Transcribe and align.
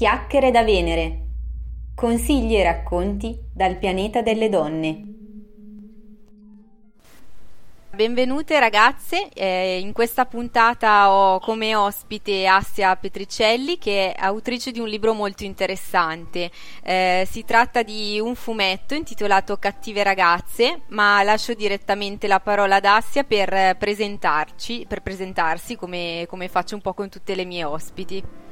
Chiacchiere 0.00 0.50
da 0.50 0.64
Venere. 0.64 1.26
Consigli 1.94 2.56
e 2.56 2.62
racconti 2.62 3.38
dal 3.52 3.76
pianeta 3.76 4.22
delle 4.22 4.48
donne. 4.48 5.04
Benvenute 7.90 8.58
ragazze, 8.58 9.28
eh, 9.34 9.78
in 9.78 9.92
questa 9.92 10.24
puntata 10.24 11.10
ho 11.10 11.38
come 11.40 11.74
ospite 11.74 12.46
Assia 12.46 12.96
Petricelli 12.96 13.76
che 13.76 14.14
è 14.14 14.22
autrice 14.22 14.70
di 14.70 14.80
un 14.80 14.88
libro 14.88 15.12
molto 15.12 15.44
interessante. 15.44 16.50
Eh, 16.82 17.28
si 17.30 17.44
tratta 17.44 17.82
di 17.82 18.18
un 18.18 18.34
fumetto 18.36 18.94
intitolato 18.94 19.58
Cattive 19.58 20.02
ragazze, 20.02 20.80
ma 20.88 21.22
lascio 21.22 21.52
direttamente 21.52 22.26
la 22.26 22.40
parola 22.40 22.76
ad 22.76 22.86
Assia 22.86 23.24
per 23.24 23.76
per 23.76 25.02
presentarsi 25.02 25.76
come, 25.76 26.24
come 26.26 26.48
faccio 26.48 26.74
un 26.74 26.80
po' 26.80 26.94
con 26.94 27.10
tutte 27.10 27.34
le 27.34 27.44
mie 27.44 27.64
ospiti. 27.64 28.48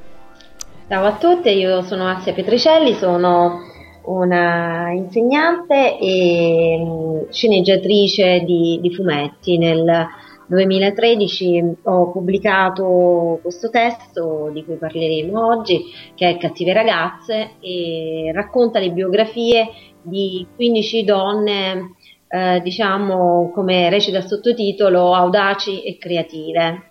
Ciao 0.91 1.05
a 1.05 1.19
tutte, 1.19 1.51
io 1.51 1.83
sono 1.83 2.09
Assia 2.09 2.33
Petricelli, 2.33 2.95
sono 2.95 3.61
una 4.05 4.91
insegnante 4.93 5.99
e 5.99 7.27
sceneggiatrice 7.29 8.41
di, 8.41 8.79
di 8.81 8.95
fumetti. 8.95 9.59
Nel 9.59 10.07
2013 10.47 11.77
ho 11.83 12.11
pubblicato 12.11 13.39
questo 13.43 13.69
testo 13.69 14.49
di 14.51 14.65
cui 14.65 14.77
parleremo 14.77 15.47
oggi, 15.47 15.93
che 16.15 16.31
è 16.31 16.39
Cattive 16.39 16.73
ragazze, 16.73 17.57
e 17.61 18.31
racconta 18.33 18.79
le 18.79 18.91
biografie 18.91 19.69
di 20.01 20.47
15 20.57 21.05
donne, 21.05 21.97
eh, 22.29 22.61
diciamo 22.63 23.51
come 23.53 23.91
recita 23.91 24.17
il 24.17 24.27
sottotitolo, 24.27 25.13
audaci 25.15 25.83
e 25.83 25.99
creative. 25.99 26.88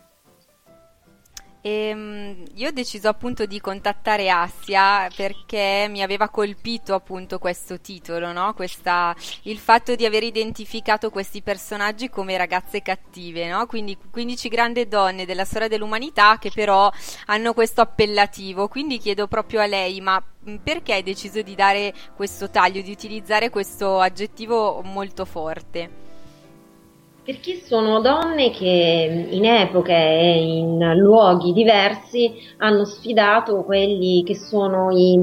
E, 1.67 1.89
ehm, 1.89 2.43
io 2.55 2.69
ho 2.69 2.71
deciso 2.71 3.09
appunto 3.09 3.45
di 3.45 3.59
contattare 3.59 4.29
Assia 4.29 5.09
perché 5.13 5.87
mi 5.89 6.01
aveva 6.01 6.29
colpito 6.29 6.93
appunto 6.93 7.39
questo 7.39 7.81
titolo, 7.81 8.31
no? 8.31 8.53
Questa, 8.53 9.13
il 9.43 9.57
fatto 9.57 9.95
di 9.95 10.05
aver 10.05 10.23
identificato 10.23 11.09
questi 11.09 11.41
personaggi 11.41 12.09
come 12.09 12.37
ragazze 12.37 12.81
cattive, 12.81 13.49
no? 13.49 13.65
quindi 13.65 13.97
15 14.09 14.47
grandi 14.47 14.87
donne 14.87 15.25
della 15.25 15.43
storia 15.43 15.67
dell'umanità 15.67 16.37
che 16.39 16.51
però 16.53 16.89
hanno 17.25 17.53
questo 17.53 17.81
appellativo. 17.81 18.67
Quindi 18.69 18.97
chiedo 18.97 19.27
proprio 19.27 19.59
a 19.59 19.65
lei, 19.65 19.99
ma 19.99 20.23
perché 20.63 20.93
hai 20.93 21.03
deciso 21.03 21.41
di 21.41 21.55
dare 21.55 21.93
questo 22.15 22.49
taglio, 22.49 22.81
di 22.81 22.91
utilizzare 22.91 23.49
questo 23.49 23.99
aggettivo 23.99 24.81
molto 24.83 25.25
forte? 25.25 26.06
Perché 27.27 27.55
sono 27.55 27.99
donne 27.99 28.51
che 28.51 29.27
in 29.29 29.43
epoche 29.43 29.91
e 29.91 30.59
in 30.59 30.93
luoghi 30.95 31.51
diversi 31.51 32.33
hanno 32.59 32.85
sfidato 32.85 33.65
quelli 33.65 34.23
che 34.23 34.33
sono 34.33 34.91
i, 34.91 35.21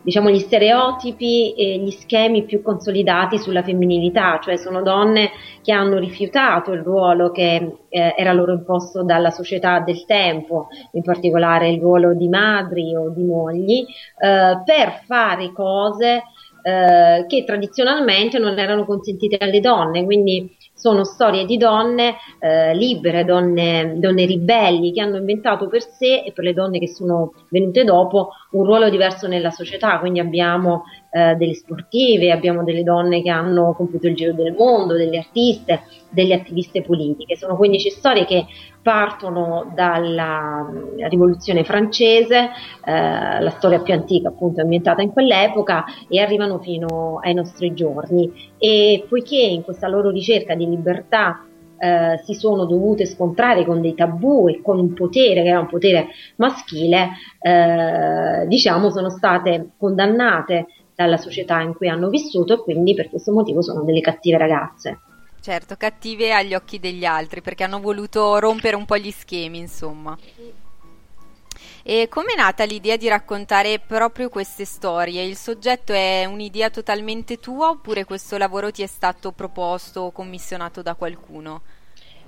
diciamo, 0.00 0.30
gli 0.30 0.38
stereotipi 0.38 1.52
e 1.52 1.76
gli 1.76 1.90
schemi 1.90 2.44
più 2.44 2.62
consolidati 2.62 3.36
sulla 3.36 3.62
femminilità, 3.62 4.40
cioè 4.42 4.56
sono 4.56 4.80
donne 4.80 5.28
che 5.60 5.72
hanno 5.72 5.98
rifiutato 5.98 6.72
il 6.72 6.80
ruolo 6.80 7.30
che 7.32 7.80
eh, 7.90 8.14
era 8.16 8.32
loro 8.32 8.54
imposto 8.54 9.02
dalla 9.02 9.30
società 9.30 9.80
del 9.80 10.06
tempo, 10.06 10.68
in 10.92 11.02
particolare 11.02 11.68
il 11.68 11.80
ruolo 11.80 12.14
di 12.14 12.28
madri 12.28 12.96
o 12.96 13.10
di 13.10 13.24
mogli, 13.24 13.80
eh, 13.80 14.62
per 14.64 15.02
fare 15.04 15.52
cose 15.52 16.22
eh, 16.62 17.26
che 17.26 17.44
tradizionalmente 17.44 18.38
non 18.38 18.58
erano 18.58 18.86
consentite 18.86 19.36
alle 19.38 19.60
donne, 19.60 20.02
quindi 20.04 20.56
sono 20.82 21.04
storie 21.04 21.44
di 21.44 21.56
donne 21.56 22.16
eh, 22.40 22.74
libere, 22.74 23.24
donne, 23.24 23.94
donne, 23.98 24.24
ribelli 24.24 24.92
che 24.92 25.00
hanno 25.00 25.16
inventato 25.16 25.68
per 25.68 25.82
sé 25.82 26.24
e 26.26 26.32
per 26.32 26.42
le 26.42 26.52
donne 26.52 26.80
che 26.80 26.88
sono 26.88 27.34
venute 27.50 27.84
dopo 27.84 28.30
un 28.50 28.64
ruolo 28.64 28.90
diverso 28.90 29.28
nella 29.28 29.50
società, 29.50 30.00
quindi 30.00 30.18
abbiamo 30.18 30.82
eh, 31.14 31.34
delle 31.34 31.52
sportive, 31.52 32.32
abbiamo 32.32 32.64
delle 32.64 32.82
donne 32.82 33.20
che 33.20 33.28
hanno 33.28 33.74
compiuto 33.74 34.06
il 34.06 34.14
giro 34.14 34.32
del 34.32 34.54
mondo, 34.56 34.94
delle 34.94 35.18
artiste, 35.18 35.82
delle 36.08 36.32
attiviste 36.32 36.80
politiche, 36.80 37.36
sono 37.36 37.54
15 37.54 37.90
storie 37.90 38.24
che 38.24 38.46
partono 38.80 39.70
dalla 39.74 40.66
rivoluzione 41.08 41.64
francese, 41.64 42.48
eh, 42.84 43.40
la 43.40 43.50
storia 43.50 43.80
più 43.80 43.92
antica 43.92 44.28
appunto 44.28 44.62
ambientata 44.62 45.02
in 45.02 45.12
quell'epoca 45.12 45.84
e 46.08 46.18
arrivano 46.18 46.58
fino 46.60 47.18
ai 47.22 47.34
nostri 47.34 47.74
giorni. 47.74 48.50
E 48.56 49.04
poiché 49.06 49.36
in 49.36 49.62
questa 49.64 49.88
loro 49.88 50.08
ricerca 50.08 50.54
di 50.54 50.66
libertà 50.66 51.44
eh, 51.76 52.20
si 52.22 52.32
sono 52.34 52.64
dovute 52.64 53.04
scontrare 53.04 53.66
con 53.66 53.80
dei 53.80 53.94
tabù 53.94 54.48
e 54.48 54.62
con 54.62 54.78
un 54.78 54.94
potere 54.94 55.42
che 55.42 55.48
era 55.48 55.60
un 55.60 55.66
potere 55.66 56.06
maschile, 56.36 57.10
eh, 57.38 58.46
diciamo 58.46 58.88
sono 58.88 59.10
state 59.10 59.72
condannate 59.76 60.68
dalla 60.94 61.16
società 61.16 61.60
in 61.60 61.74
cui 61.74 61.88
hanno 61.88 62.08
vissuto 62.08 62.54
e 62.54 62.62
quindi 62.62 62.94
per 62.94 63.08
questo 63.08 63.32
motivo 63.32 63.62
sono 63.62 63.82
delle 63.82 64.00
cattive 64.00 64.38
ragazze. 64.38 65.00
Certo, 65.40 65.74
cattive 65.76 66.32
agli 66.32 66.54
occhi 66.54 66.78
degli 66.78 67.04
altri 67.04 67.40
perché 67.40 67.64
hanno 67.64 67.80
voluto 67.80 68.38
rompere 68.38 68.76
un 68.76 68.84
po' 68.84 68.96
gli 68.96 69.10
schemi, 69.10 69.58
insomma. 69.58 70.16
E 71.84 72.06
com'è 72.08 72.36
nata 72.36 72.62
l'idea 72.62 72.96
di 72.96 73.08
raccontare 73.08 73.80
proprio 73.84 74.28
queste 74.28 74.64
storie? 74.64 75.24
Il 75.24 75.36
soggetto 75.36 75.92
è 75.92 76.24
un'idea 76.24 76.70
totalmente 76.70 77.38
tua 77.38 77.70
oppure 77.70 78.04
questo 78.04 78.36
lavoro 78.36 78.70
ti 78.70 78.82
è 78.82 78.86
stato 78.86 79.32
proposto 79.32 80.02
o 80.02 80.12
commissionato 80.12 80.80
da 80.80 80.94
qualcuno? 80.94 81.62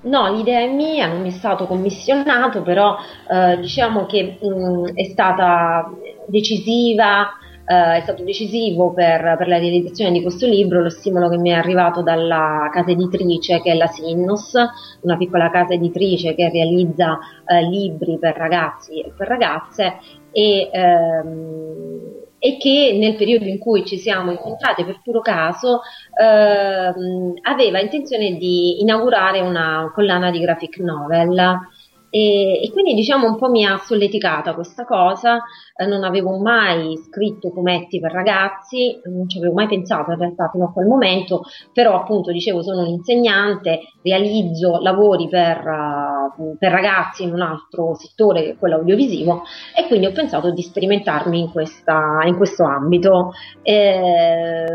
No, 0.01 0.35
l'idea 0.35 0.61
è 0.61 0.67
mia, 0.67 1.07
non 1.07 1.23
mi 1.23 1.29
è 1.29 1.33
stato 1.33 1.67
commissionato, 1.67 2.63
però 2.63 2.97
eh, 3.31 3.59
diciamo 3.59 4.07
che 4.07 4.39
mh, 4.41 4.47
mm, 4.47 4.85
è 4.95 5.05
stata 5.05 5.89
decisiva 6.27 7.39
eh, 7.67 7.97
è 7.97 8.01
stato 8.03 8.23
decisivo 8.25 8.93
per, 8.93 9.37
per, 9.39 9.49
la 9.49 9.59
realizzazione 9.59 10.13
di 10.13 10.23
questo 10.23 10.47
libro 10.47 10.83
lo 10.83 10.91
stimolo 10.91 11.29
che 11.29 11.39
mi 11.39 11.51
è 11.51 11.55
arrivato 11.55 12.03
dalla 12.03 12.69
casa 12.71 12.91
editrice 12.91 13.61
che 13.61 13.73
è 13.73 13.75
la 13.75 13.87
Sinnos, 13.87 14.53
una 15.01 15.17
piccola 15.17 15.51
casa 15.51 15.73
editrice 15.73 16.35
che 16.35 16.51
realizza 16.51 17.19
eh, 17.47 17.63
libri 17.63 18.19
per 18.19 18.37
ragazzi 18.37 19.01
e 19.01 19.13
per 19.17 19.29
ragazze 19.29 19.97
e, 20.31 20.69
ehm, 20.71 22.01
e, 22.39 22.57
che 22.59 22.97
nel 22.99 23.17
periodo 23.17 23.47
in 23.47 23.59
cui 23.59 23.85
ci 23.87 23.97
siamo 23.97 24.31
incontrate 24.31 24.85
per 24.85 25.01
puro 25.03 25.21
caso 25.21 25.81
ehm, 26.21 27.33
aveva 27.43 27.81
intenzione 27.81 28.37
di 28.37 28.83
inaugurare 28.83 29.41
una 29.41 29.91
collana 29.95 30.31
di 30.31 30.41
graphic 30.41 30.79
novel 30.81 31.73
e, 32.15 32.63
e, 32.63 32.71
quindi 32.71 32.95
diciamo 32.95 33.27
un 33.27 33.37
po' 33.37 33.51
mi 33.51 33.67
ha 33.67 33.77
solleticata 33.77 34.55
questa 34.55 34.85
cosa, 34.85 35.43
eh, 35.77 35.85
non 35.85 36.05
avevo 36.05 36.39
mai 36.39 36.97
scritto 37.09 37.51
fumetti 37.51 37.99
per 37.99 38.13
ragazzi, 38.13 39.01
non 39.07 39.29
ci 39.29 39.39
avevo 39.39 39.55
mai 39.55 39.67
pensato 39.67 40.13
in 40.13 40.19
realtà 40.19 40.49
fino 40.53 40.67
a 40.67 40.73
quel 40.73 40.87
momento, 40.87 41.43
però 41.73 41.99
appunto 41.99 42.31
dicevo 42.31 42.63
sono 42.63 42.83
un 42.83 42.87
insegnante, 42.87 43.81
realizzo 44.01 44.79
lavori 44.81 45.27
per, 45.29 45.59
uh, 45.67 46.57
per 46.57 46.71
ragazzi 46.71 47.25
in 47.25 47.33
un 47.33 47.41
altro 47.41 47.97
settore 47.97 48.45
che 48.45 48.51
è 48.51 48.57
quello 48.59 48.77
audiovisivo 48.77 49.43
e 49.77 49.89
quindi 49.89 50.07
ho 50.07 50.13
pensato 50.13 50.53
di 50.53 50.63
sperimentarmi 50.63 51.41
in, 51.41 51.51
questa, 51.51 52.21
in 52.27 52.37
questo 52.37 52.63
ambito. 52.63 53.33
Eh, 53.63 54.67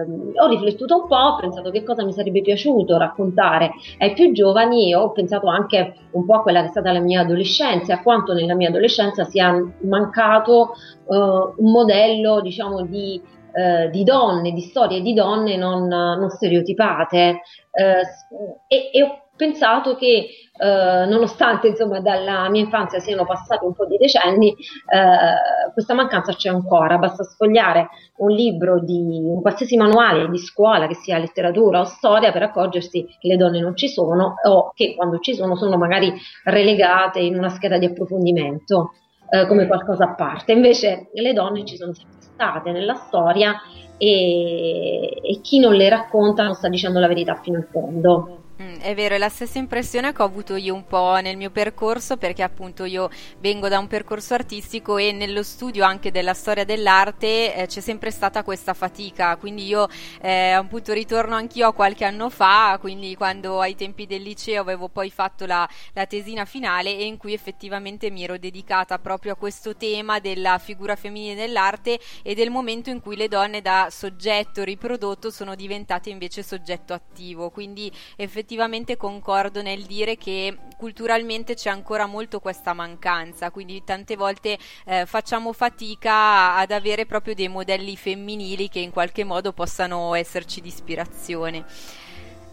ho 0.42 0.48
riflettuto 0.50 1.04
un 1.04 1.08
po', 1.08 1.16
ho 1.16 1.38
pensato 1.40 1.72
che 1.72 1.84
cosa 1.84 2.04
mi 2.04 2.12
sarebbe 2.12 2.42
piaciuto 2.42 2.98
raccontare 2.98 3.72
ai 4.00 4.12
più 4.12 4.30
giovani 4.34 4.92
e 4.92 4.96
ho 4.96 5.14
pensato 5.14 5.48
anche 5.48 5.94
un 6.12 6.26
po' 6.26 6.34
a 6.34 6.42
quella 6.42 6.60
che 6.60 6.68
è 6.68 6.70
stata 6.72 6.92
la 6.92 7.00
mia 7.00 7.28
adolescenza, 7.30 7.94
a 7.94 8.02
quanto 8.02 8.34
nella 8.34 8.56
mia 8.56 8.70
adolescenza 8.70 9.24
sia 9.24 9.54
mancato 9.82 10.76
uh, 11.06 11.16
un 11.16 11.72
modello, 11.72 12.42
diciamo, 12.42 12.84
di, 12.84 13.22
uh, 13.22 13.90
di, 13.90 14.04
donne, 14.04 14.52
di 14.52 14.62
storie 14.62 15.02
di 15.02 15.14
donne 15.14 15.56
non, 15.56 15.88
non 15.88 16.30
stereotipate. 16.30 17.42
Uh, 17.72 18.58
e, 18.68 18.90
e 18.92 19.22
pensato 19.40 19.96
che 19.96 20.28
eh, 20.62 21.06
nonostante 21.06 21.70
insomma 21.70 22.02
dalla 22.02 22.50
mia 22.50 22.62
infanzia 22.62 23.00
siano 23.00 23.24
passati 23.26 23.64
un 23.64 23.74
po' 23.74 23.86
di 23.86 23.96
decenni, 23.96 24.50
eh, 24.52 25.72
questa 25.72 25.94
mancanza 25.94 26.34
c'è 26.34 26.50
ancora, 26.50 26.98
basta 26.98 27.24
sfogliare 27.24 27.88
un 28.18 28.32
libro 28.32 28.82
di 28.84 29.22
un 29.24 29.42
qualsiasi 29.42 29.78
manuale 29.78 30.28
di 30.28 30.38
scuola, 30.38 30.88
che 30.88 30.96
sia 30.96 31.18
letteratura 31.18 31.80
o 31.80 31.86
storia, 31.86 32.34
per 32.34 32.44
accorgersi 32.44 33.06
che 33.18 33.28
le 33.30 33.38
donne 33.38 33.62
non 33.62 33.78
ci 33.78 33.88
sono 33.88 34.34
o 34.44 34.74
che 34.76 34.96
quando 34.96 35.20
ci 35.20 35.34
sono 35.34 35.56
sono 35.56 35.78
magari 35.78 36.14
relegate 36.44 37.22
in 37.22 37.38
una 37.38 37.48
scheda 37.48 37.78
di 37.78 37.86
approfondimento 37.86 38.92
eh, 39.30 39.48
come 39.48 39.68
qualcosa 39.68 40.04
a 40.04 40.16
parte. 40.16 40.52
Invece 40.52 41.08
le 41.14 41.32
donne 41.32 41.64
ci 41.64 41.78
sono 41.78 41.94
sempre 41.94 42.18
state 42.20 42.72
nella 42.72 42.96
storia 42.96 43.56
e, 43.98 45.22
e 45.22 45.40
chi 45.42 45.60
non 45.60 45.74
le 45.74 45.88
racconta 45.88 46.44
non 46.44 46.54
sta 46.54 46.68
dicendo 46.68 47.00
la 47.00 47.08
verità 47.08 47.36
fino 47.36 47.58
in 47.58 47.68
fondo. 47.72 48.39
Mm, 48.62 48.80
è 48.80 48.94
vero, 48.94 49.16
è 49.16 49.18
la 49.18 49.30
stessa 49.30 49.58
impressione 49.58 50.12
che 50.12 50.22
ho 50.22 50.26
avuto 50.26 50.58
io 50.58 50.74
un 50.74 50.86
po' 50.86 51.18
nel 51.22 51.38
mio 51.38 51.50
percorso 51.50 52.18
perché 52.18 52.44
appunto 52.44 52.84
io 52.84 53.10
vengo 53.40 53.70
da 53.70 53.80
un 53.80 53.88
percorso 53.88 54.34
artistico 54.34 54.98
e 54.98 55.14
nello 55.14 55.44
studio 55.44 55.86
anche 55.86 56.12
della 56.12 56.34
storia 56.34 56.66
dell'arte 56.66 57.56
eh, 57.56 57.68
c'è 57.68 57.80
sempre 57.80 58.12
stata 58.12 58.44
questa 58.44 58.74
fatica, 58.74 59.38
quindi 59.38 59.66
io 59.66 59.88
eh, 60.20 60.50
appunto 60.52 60.92
ritorno 60.92 61.36
anch'io 61.36 61.72
qualche 61.72 62.04
anno 62.04 62.30
fa, 62.30 62.78
quindi 62.82 63.16
quando 63.16 63.62
ai 63.62 63.76
tempi 63.76 64.06
del 64.06 64.24
liceo 64.24 64.60
avevo 64.60 64.90
poi 64.90 65.10
fatto 65.10 65.46
la, 65.46 65.66
la 65.94 66.06
tesina 66.06 66.44
finale 66.44 66.98
e 66.98 67.06
in 67.06 67.16
cui 67.16 67.32
effettivamente 67.32 68.12
mi 68.12 68.26
ero 68.26 68.38
dedicata 68.38 69.00
proprio 69.00 69.32
a 69.34 69.36
questo 69.36 69.78
tema 69.78 70.20
della 70.20 70.58
figura 70.58 70.98
femminile 70.98 71.34
nell'arte 71.36 71.98
e 72.24 72.36
del 72.36 72.50
momento 72.50 72.90
in 72.90 73.00
cui 73.00 73.16
le 73.16 73.30
donne 73.30 73.62
da 73.62 73.88
soggetto 73.90 74.64
riprodotto 74.64 75.32
sono 75.32 75.56
diventate 75.56 76.10
invece 76.10 76.44
soggetto 76.44 76.92
attivo, 76.92 77.52
quindi 77.52 77.90
effettivamente 78.18 78.48
effettivamente 78.50 78.98
concordo 78.98 79.62
nel 79.62 79.84
dire 79.84 80.18
che 80.18 80.58
culturalmente 80.76 81.54
c'è 81.54 81.70
ancora 81.70 82.08
molto 82.08 82.40
questa 82.40 82.74
mancanza, 82.74 83.52
quindi 83.52 83.84
tante 83.84 84.16
volte 84.16 84.58
eh, 84.86 85.06
facciamo 85.06 85.54
fatica 85.54 86.56
ad 86.56 86.72
avere 86.72 87.06
proprio 87.06 87.36
dei 87.36 87.48
modelli 87.48 87.96
femminili 87.96 88.68
che 88.68 88.80
in 88.80 88.90
qualche 88.90 89.24
modo 89.24 89.54
possano 89.54 90.16
esserci 90.16 90.62
di 90.62 90.68
ispirazione. 90.68 91.64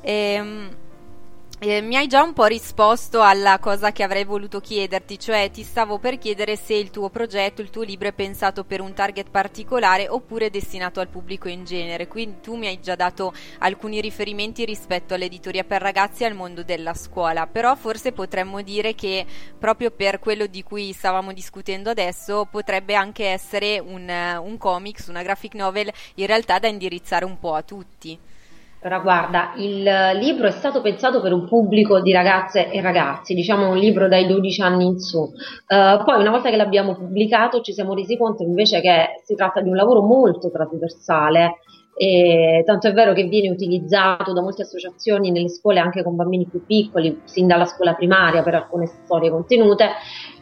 Ehm, 0.03 0.86
eh, 1.59 1.81
mi 1.81 1.97
hai 1.97 2.07
già 2.07 2.23
un 2.23 2.35
po' 2.35 2.45
risposto 2.45 3.23
alla 3.23 3.59
cosa 3.59 3.91
che 3.91 4.03
avrei 4.03 4.25
voluto 4.25 4.61
chiederti, 4.61 5.19
cioè 5.19 5.51
ti 5.51 5.63
stavo 5.63 5.99
per 5.99 6.19
chiedere 6.19 6.55
se 6.55 6.75
il 6.75 6.91
tuo 6.91 7.09
progetto, 7.09 7.63
il 7.63 7.71
tuo 7.71 7.83
libro 7.83 8.09
è 8.09 8.13
pensato 8.13 8.63
per 8.65 8.83
un 8.83 8.93
target 8.93 9.31
particolare 9.31 10.07
oppure 10.07 10.51
destinato 10.51 11.01
al 11.01 11.09
pubblico 11.09 11.49
in 11.49 11.65
genere. 11.65 12.09
Quindi 12.09 12.41
tu 12.43 12.57
mi 12.57 12.67
hai 12.67 12.79
già 12.81 12.95
dato 12.95 13.33
alcuni 13.61 14.03
riferimenti 14.03 14.67
rispetto 14.67 15.15
all'editoria 15.15 15.65
per 15.65 15.81
ragazzi 15.81 16.25
e 16.25 16.27
al 16.27 16.35
mondo 16.35 16.63
della 16.63 16.93
scuola, 16.93 17.47
però 17.47 17.75
forse 17.75 18.13
potremmo 18.13 18.61
dire 18.61 18.95
che 18.95 19.25
proprio 19.59 19.91
per 19.91 20.19
quello 20.19 20.45
di 20.45 20.63
cui 20.63 20.93
stavamo 20.93 21.33
discutendo 21.33 21.89
adesso 21.89 22.47
potrebbe 22.51 22.95
anche 22.95 23.29
essere 23.29 23.79
un, 23.79 24.09
un 24.09 24.59
comics, 24.59 25.07
una 25.07 25.23
graphic 25.23 25.55
novel 25.55 25.91
in 26.17 26.27
realtà 26.27 26.59
da 26.59 26.69
indirizzare 26.69 27.25
un 27.25 27.39
po' 27.39 27.55
a 27.55 27.63
tutti. 27.63 28.19
Ora 28.87 29.01
guarda, 29.01 29.55
il 29.57 29.83
libro 30.21 30.47
è 30.47 30.53
stato 30.53 30.81
pensato 30.81 31.21
per 31.21 31.33
un 31.33 31.49
pubblico 31.49 32.01
di 32.01 32.13
ragazze 32.13 32.71
e 32.71 32.81
ragazzi, 32.81 33.35
diciamo 33.35 33.71
un 33.71 33.77
libro 33.77 34.07
dai 34.07 34.29
12 34.29 34.63
anni 34.63 34.85
in 34.85 35.01
su. 35.01 35.19
Uh, 35.19 36.05
poi 36.05 36.21
una 36.21 36.31
volta 36.31 36.51
che 36.51 36.57
l'abbiamo 36.57 36.95
pubblicato 36.95 37.63
ci 37.63 37.73
siamo 37.73 37.95
resi 37.95 38.17
conto 38.17 38.45
invece 38.45 38.81
che 38.81 39.21
si 39.25 39.35
tratta 39.35 39.61
di 39.61 39.71
un 39.71 39.75
lavoro 39.75 40.03
molto 40.03 40.53
trasversale 40.53 41.55
e 41.97 42.63
tanto 42.65 42.87
è 42.87 42.93
vero 42.93 43.13
che 43.13 43.25
viene 43.25 43.51
utilizzato 43.51 44.33
da 44.33 44.41
molte 44.41 44.63
associazioni 44.63 45.33
nelle 45.33 45.49
scuole 45.49 45.81
anche 45.81 46.05
con 46.05 46.15
bambini 46.15 46.47
più 46.47 46.65
piccoli, 46.65 47.23
sin 47.25 47.49
dalla 47.49 47.65
scuola 47.65 47.95
primaria 47.95 48.45
per 48.45 48.55
alcune 48.55 48.87
storie 48.87 49.31
contenute 49.31 49.89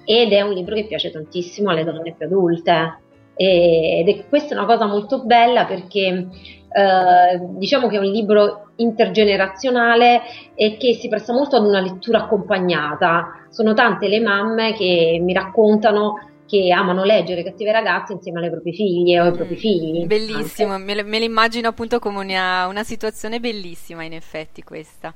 ed 0.04 0.34
è 0.34 0.42
un 0.42 0.52
libro 0.52 0.74
che 0.74 0.84
piace 0.84 1.10
tantissimo 1.10 1.70
alle 1.70 1.84
donne 1.84 2.14
più 2.14 2.26
adulte 2.26 2.98
ed 3.36 4.08
è 4.08 4.28
questa 4.28 4.54
è 4.54 4.58
una 4.58 4.66
cosa 4.66 4.86
molto 4.86 5.24
bella 5.24 5.64
perché 5.64 6.28
eh, 6.74 7.38
diciamo 7.56 7.86
che 7.86 7.96
è 7.96 8.00
un 8.00 8.10
libro 8.10 8.70
intergenerazionale 8.76 10.22
e 10.56 10.76
che 10.76 10.94
si 10.94 11.06
presta 11.06 11.32
molto 11.32 11.54
ad 11.54 11.64
una 11.64 11.78
lettura 11.78 12.24
accompagnata. 12.24 13.46
Sono 13.48 13.74
tante 13.74 14.08
le 14.08 14.20
mamme 14.20 14.72
che 14.72 15.20
mi 15.22 15.32
raccontano 15.32 16.30
che 16.46 16.72
amano 16.72 17.04
leggere 17.04 17.44
Cattive 17.44 17.72
ragazze 17.72 18.12
insieme 18.12 18.40
alle 18.40 18.50
proprie 18.50 18.72
figlie 18.72 19.20
o 19.20 19.24
ai 19.24 19.32
propri 19.32 19.54
mm, 19.54 19.58
figli. 19.58 20.06
Bellissimo, 20.06 20.76
me, 20.78 21.02
me 21.04 21.18
l'immagino 21.20 21.68
appunto 21.68 22.00
come 22.00 22.18
una, 22.18 22.66
una, 22.66 22.82
situazione 22.82 23.38
bellissima 23.38 24.02
in 24.02 24.12
effetti 24.12 24.62
questa. 24.64 25.14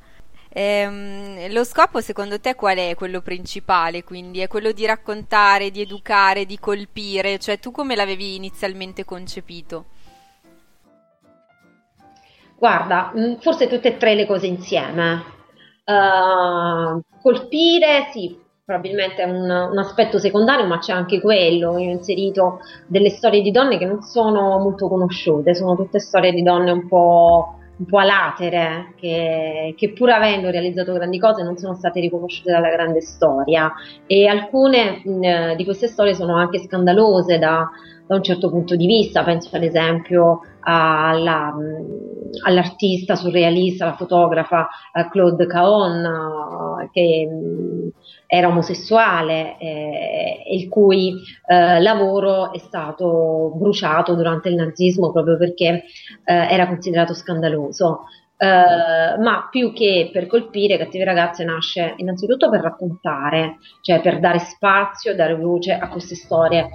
Ehm, 0.50 1.52
lo 1.52 1.64
scopo 1.64 2.00
secondo 2.00 2.40
te 2.40 2.54
qual 2.54 2.78
è 2.78 2.94
quello 2.94 3.20
principale? 3.20 4.04
Quindi 4.04 4.38
è 4.38 4.46
quello 4.46 4.70
di 4.70 4.86
raccontare, 4.86 5.70
di 5.70 5.80
educare, 5.80 6.46
di 6.46 6.58
colpire, 6.58 7.38
cioè 7.38 7.58
tu 7.58 7.72
come 7.72 7.96
l'avevi 7.96 8.36
inizialmente 8.36 9.04
concepito? 9.04 9.86
Guarda, 12.58 13.12
mm, 13.16 13.34
forse 13.36 13.68
tutte 13.68 13.88
e 13.88 13.96
tre 13.96 14.14
le 14.14 14.26
cose 14.26 14.46
insieme. 14.46 15.22
Uh, 15.84 17.00
colpire, 17.22 18.08
sì, 18.10 18.36
probabilmente 18.64 19.22
è 19.22 19.24
un, 19.24 19.48
un, 19.48 19.78
aspetto 19.78 20.18
secondario, 20.18 20.66
ma 20.66 20.78
c'è 20.78 20.92
anche 20.92 21.20
quello. 21.20 21.78
Io 21.78 21.88
ho 21.88 21.92
inserito 21.92 22.58
delle 22.86 23.10
storie 23.10 23.42
di 23.42 23.52
donne 23.52 23.78
che 23.78 23.86
non 23.86 24.02
sono 24.02 24.58
molto 24.58 24.88
conosciute, 24.88 25.54
sono 25.54 25.76
tutte 25.76 26.00
storie 26.00 26.32
di 26.32 26.42
donne 26.42 26.72
un 26.72 26.88
po', 26.88 27.54
un 27.78 27.86
po 27.86 27.98
alatere, 27.98 28.92
che, 28.96 29.74
che, 29.76 29.92
pur 29.92 30.10
avendo 30.10 30.50
realizzato 30.50 30.92
grandi 30.92 31.18
cose 31.20 31.44
non 31.44 31.56
sono 31.56 31.74
state 31.74 32.00
riconosciute 32.00 32.50
dalla 32.50 32.70
grande 32.70 33.00
storia. 33.00 33.72
E 34.06 34.26
alcune 34.26 35.00
mh, 35.04 35.10
mm, 35.12 35.52
di 35.52 35.64
queste 35.64 35.86
storie 35.86 36.14
sono 36.14 36.36
anche 36.36 36.58
scandalose 36.58 37.38
da, 37.38 37.70
da 38.08 38.16
un 38.16 38.22
certo 38.22 38.48
punto 38.48 38.74
di 38.74 38.86
vista, 38.86 39.22
penso 39.22 39.54
ad 39.54 39.62
esempio 39.62 40.40
alla, 40.60 41.54
all'artista 42.44 43.14
surrealista, 43.14 43.84
la 43.84 43.96
fotografa 43.96 44.66
eh, 44.94 45.08
Claude 45.10 45.46
Caon, 45.46 46.04
eh, 46.82 46.88
che 46.90 47.28
era 48.26 48.48
omosessuale 48.48 49.58
eh, 49.58 50.42
il 50.52 50.68
cui 50.68 51.14
lavoro 51.48 52.52
è 52.52 52.58
stato 52.58 53.52
bruciato 53.56 54.14
durante 54.14 54.48
il 54.48 54.54
nazismo 54.54 55.12
proprio 55.12 55.38
perché 55.38 55.84
era 56.24 56.66
considerato 56.66 57.14
scandaloso. 57.14 58.04
Uh, 58.40 59.20
ma 59.20 59.48
più 59.50 59.72
che 59.72 60.10
per 60.12 60.28
colpire 60.28 60.78
Cattive 60.78 61.02
ragazze 61.02 61.42
nasce 61.42 61.94
innanzitutto 61.96 62.48
per 62.48 62.60
raccontare, 62.60 63.56
cioè 63.80 64.00
per 64.00 64.20
dare 64.20 64.38
spazio, 64.38 65.16
dare 65.16 65.34
voce 65.34 65.72
a 65.72 65.88
queste 65.88 66.14
storie 66.14 66.68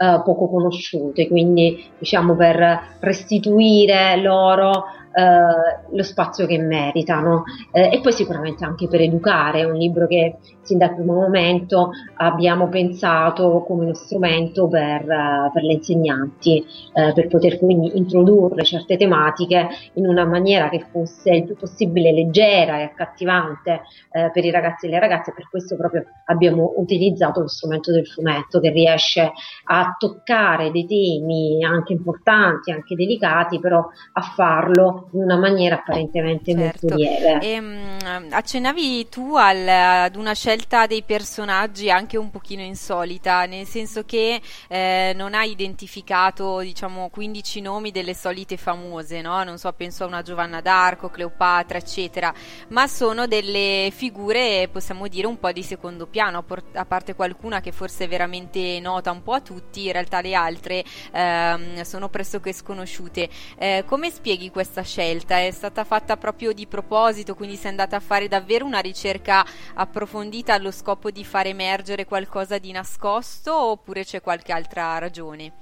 uh, 0.00 0.22
poco 0.22 0.48
conosciute, 0.48 1.28
quindi 1.28 1.84
diciamo 1.98 2.34
per 2.34 2.96
restituire 3.00 4.16
loro 4.16 4.84
eh, 5.12 5.94
lo 5.96 6.02
spazio 6.02 6.46
che 6.46 6.58
meritano. 6.58 7.44
Eh, 7.72 7.90
e 7.92 8.00
poi 8.00 8.12
sicuramente 8.12 8.64
anche 8.64 8.88
per 8.88 9.00
educare, 9.00 9.60
è 9.60 9.64
un 9.64 9.74
libro 9.74 10.06
che 10.06 10.36
sin 10.62 10.78
dal 10.78 10.94
primo 10.94 11.14
momento 11.14 11.90
abbiamo 12.16 12.68
pensato 12.68 13.64
come 13.66 13.84
uno 13.84 13.94
strumento 13.94 14.68
per, 14.68 15.02
uh, 15.02 15.50
per 15.52 15.62
le 15.64 15.72
insegnanti, 15.72 16.64
uh, 16.92 17.12
per 17.12 17.26
poter 17.26 17.58
quindi 17.58 17.96
introdurre 17.96 18.62
certe 18.62 18.96
tematiche 18.96 19.68
in 19.94 20.06
una 20.06 20.24
maniera 20.24 20.68
che 20.68 20.86
fosse 20.90 21.30
il 21.30 21.44
più 21.44 21.56
possibile 21.56 22.12
leggera 22.12 22.78
e 22.78 22.82
accattivante 22.82 23.80
uh, 24.12 24.30
per 24.30 24.44
i 24.44 24.50
ragazzi 24.50 24.86
e 24.86 24.90
le 24.90 25.00
ragazze, 25.00 25.32
per 25.34 25.48
questo 25.48 25.76
proprio 25.76 26.04
abbiamo 26.26 26.74
utilizzato 26.76 27.40
lo 27.40 27.48
strumento 27.48 27.90
del 27.90 28.06
fumetto 28.06 28.60
che 28.60 28.70
riesce 28.70 29.32
a 29.64 29.96
toccare 29.98 30.70
dei 30.70 30.86
temi 30.86 31.64
anche 31.64 31.94
importanti, 31.94 32.70
anche 32.70 32.94
delicati, 32.94 33.58
però 33.58 33.84
a 34.12 34.20
farlo 34.20 34.99
in 35.12 35.22
una 35.22 35.36
maniera 35.36 35.76
apparentemente 35.76 36.52
certo. 36.52 36.88
molto 36.88 36.96
lieve. 36.96 37.38
E, 37.40 37.58
um, 37.58 38.28
accennavi 38.30 39.08
tu 39.08 39.36
al, 39.36 39.66
ad 39.66 40.16
una 40.16 40.34
scelta 40.34 40.86
dei 40.86 41.02
personaggi 41.02 41.90
anche 41.90 42.16
un 42.16 42.30
pochino 42.30 42.62
insolita, 42.62 43.46
nel 43.46 43.66
senso 43.66 44.04
che 44.04 44.40
eh, 44.68 45.12
non 45.16 45.34
hai 45.34 45.50
identificato 45.50 46.60
diciamo 46.60 47.08
15 47.08 47.60
nomi 47.60 47.90
delle 47.90 48.14
solite 48.14 48.56
famose, 48.56 49.20
no? 49.20 49.42
non 49.42 49.58
so, 49.58 49.72
penso 49.72 50.04
a 50.04 50.06
una 50.06 50.22
Giovanna 50.22 50.60
d'Arco, 50.60 51.08
Cleopatra, 51.08 51.78
eccetera, 51.78 52.32
ma 52.68 52.86
sono 52.86 53.26
delle 53.26 53.90
figure, 53.92 54.68
possiamo 54.70 55.08
dire, 55.08 55.26
un 55.26 55.38
po' 55.38 55.52
di 55.52 55.62
secondo 55.62 56.06
piano, 56.06 56.44
a 56.74 56.84
parte 56.84 57.14
qualcuna 57.14 57.60
che 57.60 57.72
forse 57.72 58.04
è 58.04 58.08
veramente 58.08 58.78
nota 58.80 59.10
un 59.10 59.22
po' 59.22 59.32
a 59.32 59.40
tutti, 59.40 59.86
in 59.86 59.92
realtà 59.92 60.20
le 60.20 60.34
altre 60.34 60.84
ehm, 61.12 61.82
sono 61.82 62.08
pressoché 62.08 62.52
sconosciute. 62.52 63.28
Eh, 63.58 63.84
come 63.86 64.10
spieghi 64.10 64.50
questa 64.50 64.82
scelta? 64.82 64.89
È 64.90 65.50
stata 65.52 65.84
fatta 65.84 66.16
proprio 66.16 66.52
di 66.52 66.66
proposito, 66.66 67.36
quindi 67.36 67.54
sei 67.54 67.70
andata 67.70 67.96
a 67.96 68.00
fare 68.00 68.26
davvero 68.26 68.64
una 68.64 68.80
ricerca 68.80 69.44
approfondita 69.74 70.54
allo 70.54 70.72
scopo 70.72 71.10
di 71.10 71.24
far 71.24 71.46
emergere 71.46 72.06
qualcosa 72.06 72.58
di 72.58 72.72
nascosto 72.72 73.54
oppure 73.54 74.02
c'è 74.02 74.20
qualche 74.20 74.52
altra 74.52 74.98
ragione? 74.98 75.52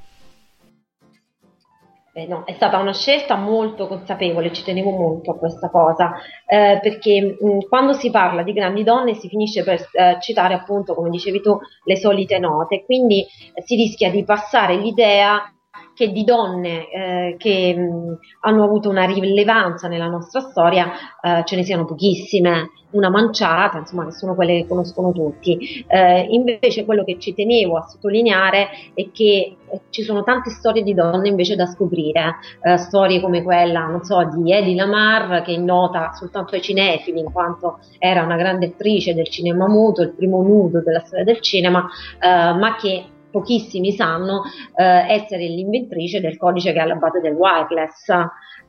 Eh, 2.18 2.26
no, 2.26 2.44
è 2.47 2.52
stata 2.54 2.78
una 2.78 2.94
scelta 2.94 3.37
molto 3.37 3.87
consapevole, 3.87 4.52
ci 4.52 4.64
tenevo 4.64 4.90
molto 4.90 5.32
a 5.32 5.37
questa 5.37 5.68
cosa, 5.68 6.14
eh, 6.47 6.80
perché 6.82 7.37
mh, 7.38 7.68
quando 7.68 7.92
si 7.92 8.11
parla 8.11 8.42
di 8.42 8.52
grandi 8.52 8.82
donne 8.82 9.14
si 9.14 9.28
finisce 9.28 9.62
per 9.62 9.88
eh, 9.92 10.16
citare 10.20 10.54
appunto, 10.54 10.94
come 10.94 11.11
dicevi 11.11 11.40
tu, 11.40 11.56
le 11.85 11.97
solite 11.97 12.38
note, 12.38 12.85
quindi 12.85 13.25
si 13.62 13.76
rischia 13.76 14.11
di 14.11 14.25
passare 14.25 14.76
l'idea 14.76 15.52
che 15.99 16.12
di 16.12 16.23
donne 16.23 16.88
eh, 16.90 17.35
che 17.38 17.75
mh, 17.75 18.19
hanno 18.43 18.62
avuto 18.62 18.88
una 18.88 19.05
rilevanza 19.05 19.88
nella 19.88 20.07
nostra 20.07 20.38
storia 20.38 20.87
eh, 21.21 21.43
ce 21.45 21.57
ne 21.57 21.64
siano 21.64 21.85
pochissime, 21.85 22.71
una 22.90 23.11
manciata, 23.11 23.78
insomma, 23.78 24.05
che 24.05 24.12
sono 24.12 24.37
quelle 24.37 24.61
che 24.61 24.69
conoscono 24.69 25.11
tutti. 25.11 25.85
Eh, 25.88 26.26
invece 26.31 26.85
quello 26.85 27.02
che 27.02 27.19
ci 27.19 27.35
tenevo 27.35 27.76
a 27.78 27.88
sottolineare 27.88 28.69
è 28.95 29.11
che 29.11 29.57
eh, 29.69 29.81
ci 29.90 30.02
sono 30.02 30.23
tante 30.23 30.50
storie 30.50 30.85
di 30.85 30.95
donne 30.95 31.28
invece 31.28 31.57
da 31.57 31.67
scoprire, 31.67 32.37
eh, 32.62 32.76
storie 32.76 33.21
come 33.21 33.43
quella, 33.43 33.87
non 33.87 34.05
so, 34.05 34.23
di 34.37 34.52
Eddie 34.52 34.76
Lamar, 34.76 35.43
che 35.43 35.55
è 35.55 35.59
nota 35.59 36.12
soltanto 36.12 36.55
ai 36.55 36.62
cinefili, 36.62 37.19
in 37.19 37.33
quanto 37.33 37.81
era 37.99 38.23
una 38.23 38.37
grande 38.37 38.67
attrice 38.67 39.14
del 39.14 39.28
cinema 39.28 39.67
muto, 39.67 40.02
il 40.02 40.14
primo 40.14 40.43
nudo 40.43 40.81
della 40.81 41.00
storia 41.00 41.25
del 41.25 41.40
cinema, 41.40 41.88
eh, 42.21 42.52
ma 42.57 42.76
che 42.76 43.05
pochissimi 43.38 43.92
sanno 43.92 44.42
eh, 44.75 45.12
essere 45.12 45.47
l'inventrice 45.47 46.21
del 46.21 46.37
codice 46.37 46.73
che 46.73 46.78
è 46.78 46.83
alla 46.83 46.97
base 46.97 47.21
del 47.21 47.35
wireless 47.35 48.09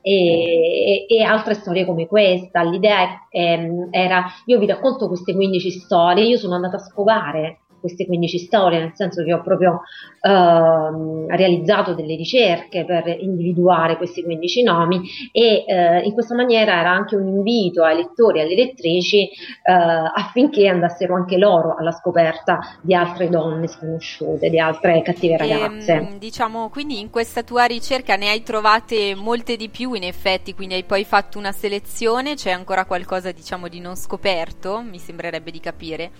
e, 0.01 1.05
e, 1.07 1.23
altre 1.23 1.55
storie 1.55 1.85
come 1.85 2.07
questa. 2.07 2.61
L'idea 2.61 3.27
ehm, 3.29 3.87
era, 3.91 4.25
io 4.45 4.59
vi 4.59 4.67
racconto 4.67 5.07
queste 5.07 5.33
15 5.33 5.71
storie, 5.71 6.25
io 6.25 6.37
sono 6.37 6.55
andata 6.55 6.77
a 6.77 6.79
scovare 6.79 7.59
queste 7.79 8.05
15 8.05 8.37
storie, 8.37 8.79
nel 8.79 8.91
senso 8.93 9.23
che 9.23 9.33
ho 9.33 9.41
proprio 9.41 9.81
eh, 10.21 11.35
realizzato 11.35 11.93
delle 11.93 12.15
ricerche 12.15 12.85
per 12.85 13.07
individuare 13.07 13.97
questi 13.97 14.23
15 14.23 14.63
nomi 14.63 15.01
e 15.31 15.63
eh, 15.67 16.01
in 16.01 16.13
questa 16.13 16.35
maniera 16.35 16.79
era 16.79 16.91
anche 16.91 17.15
un 17.15 17.27
invito 17.27 17.83
ai 17.83 17.97
lettori 17.97 18.39
e 18.39 18.41
alle 18.43 18.55
lettrici 18.55 19.23
eh, 19.23 19.71
affinché 19.71 20.67
andassero 20.67 21.15
anche 21.15 21.37
loro 21.37 21.75
alla 21.77 21.91
scoperta 21.91 22.59
di 22.81 22.93
altre 22.93 23.29
donne 23.29 23.67
sconosciute, 23.67 24.49
di 24.49 24.59
altre 24.59 25.01
cattive 25.01 25.35
ehm, 25.35 25.39
ragazze. 25.39 25.93
E, 25.93 26.17
diciamo, 26.17 26.69
quindi 26.69 26.99
in 26.99 27.09
questa 27.09 27.43
tua 27.43 27.65
ricerca 27.65 28.15
ne 28.15 28.29
hai 28.29 28.43
trovate 28.43 29.15
molte 29.15 29.55
di 29.55 29.69
più 29.69 29.93
in 29.93 30.03
effetti, 30.03 30.53
quindi 30.53 30.75
hai 30.75 30.83
poi 30.83 31.03
fatto 31.03 31.37
una 31.37 31.51
selezione, 31.51 32.35
c'è 32.35 32.51
ancora 32.51 32.85
qualcosa 32.85 33.31
diciamo 33.31 33.67
di 33.67 33.79
non 33.79 33.95
scoperto, 33.95 34.81
mi 34.81 34.99
sembrerebbe 34.99 35.51
di 35.51 35.59
capire. 35.59 36.11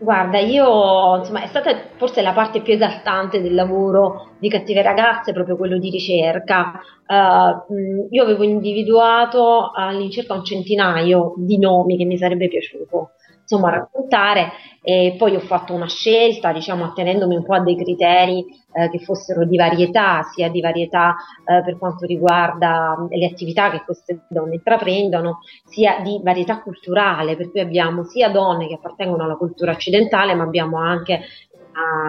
Guarda, 0.00 0.38
io 0.38 1.16
insomma 1.18 1.42
è 1.42 1.46
stata 1.46 1.76
forse 1.96 2.22
la 2.22 2.32
parte 2.32 2.62
più 2.62 2.72
esaltante 2.72 3.42
del 3.42 3.54
lavoro 3.54 4.30
di 4.38 4.48
Cattive 4.48 4.82
Ragazze, 4.82 5.32
proprio 5.32 5.56
quello 5.56 5.76
di 5.78 5.90
ricerca. 5.90 6.80
Uh, 7.06 8.06
io 8.10 8.22
avevo 8.22 8.44
individuato 8.44 9.72
all'incirca 9.74 10.34
un 10.34 10.44
centinaio 10.44 11.34
di 11.36 11.58
nomi 11.58 11.96
che 11.96 12.04
mi 12.04 12.16
sarebbe 12.16 12.46
piaciuto 12.48 13.12
insomma 13.48 13.70
raccontare 13.70 14.52
e 14.82 15.14
poi 15.16 15.34
ho 15.34 15.40
fatto 15.40 15.72
una 15.72 15.88
scelta 15.88 16.52
diciamo 16.52 16.84
attenendomi 16.84 17.34
un 17.34 17.44
po' 17.44 17.54
a 17.54 17.60
dei 17.60 17.76
criteri 17.76 18.44
eh, 18.72 18.90
che 18.90 18.98
fossero 18.98 19.46
di 19.46 19.56
varietà 19.56 20.22
sia 20.22 20.50
di 20.50 20.60
varietà 20.60 21.16
eh, 21.44 21.62
per 21.64 21.78
quanto 21.78 22.04
riguarda 22.04 22.94
le 23.08 23.26
attività 23.26 23.70
che 23.70 23.82
queste 23.84 24.26
donne 24.28 24.56
intraprendono 24.56 25.40
sia 25.64 26.00
di 26.00 26.20
varietà 26.22 26.60
culturale 26.60 27.36
per 27.36 27.50
cui 27.50 27.60
abbiamo 27.60 28.04
sia 28.04 28.28
donne 28.28 28.68
che 28.68 28.74
appartengono 28.74 29.24
alla 29.24 29.36
cultura 29.36 29.72
occidentale 29.72 30.34
ma 30.34 30.42
abbiamo 30.42 30.76
anche 30.76 31.22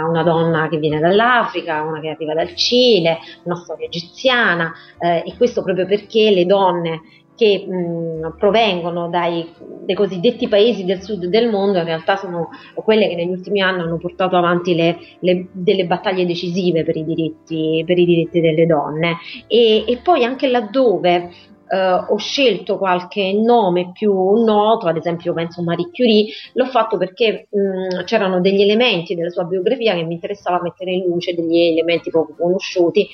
una 0.09 0.23
donna 0.23 0.67
che 0.67 0.77
viene 0.77 0.99
dall'Africa, 0.99 1.83
una 1.83 1.99
che 1.99 2.09
arriva 2.09 2.33
dal 2.33 2.55
Cile, 2.55 3.19
una 3.43 3.55
storia 3.55 3.85
egiziana 3.85 4.73
eh, 4.97 5.21
e 5.23 5.37
questo 5.37 5.61
proprio 5.61 5.85
perché 5.85 6.31
le 6.31 6.47
donne 6.47 7.01
che 7.39 7.65
mh, 7.65 8.35
provengono 8.37 9.07
dai, 9.07 9.47
cosiddetti 9.95 10.49
paesi 10.49 10.83
del 10.83 11.01
sud 11.01 11.25
del 11.27 11.49
mondo 11.49 11.77
in 11.79 11.85
realtà 11.85 12.17
sono 12.17 12.49
quelle 12.75 13.07
che 13.07 13.15
negli 13.15 13.29
ultimi 13.31 13.61
anni 13.61 13.79
hanno 13.79 13.97
portato 13.97 14.35
avanti 14.35 14.75
le, 14.75 14.97
le, 15.21 15.47
delle 15.53 15.85
battaglie 15.85 16.25
decisive 16.25 16.83
per 16.83 16.97
i 16.97 17.05
diritti, 17.05 17.81
per 17.85 17.97
i 17.97 18.03
diritti 18.03 18.41
delle 18.41 18.65
donne. 18.65 19.17
E, 19.47 19.85
e 19.87 19.97
poi 20.03 20.25
anche 20.25 20.49
laddove 20.49 21.31
ho 21.75 22.17
scelto 22.17 22.77
qualche 22.77 23.33
nome 23.33 23.91
più 23.93 24.11
noto, 24.43 24.87
ad 24.87 24.97
esempio 24.97 25.33
penso 25.33 25.61
Marie 25.61 25.89
Curie, 25.91 26.27
l'ho 26.53 26.65
fatto 26.65 26.97
perché 26.97 27.47
mh, 27.49 28.03
c'erano 28.05 28.41
degli 28.41 28.61
elementi 28.61 29.15
della 29.15 29.29
sua 29.29 29.43
biografia 29.43 29.93
che 29.93 30.03
mi 30.03 30.13
interessava 30.13 30.61
mettere 30.61 30.91
in 30.91 31.05
luce, 31.05 31.35
degli 31.35 31.69
elementi 31.69 32.09
poco 32.09 32.33
conosciuti, 32.37 33.07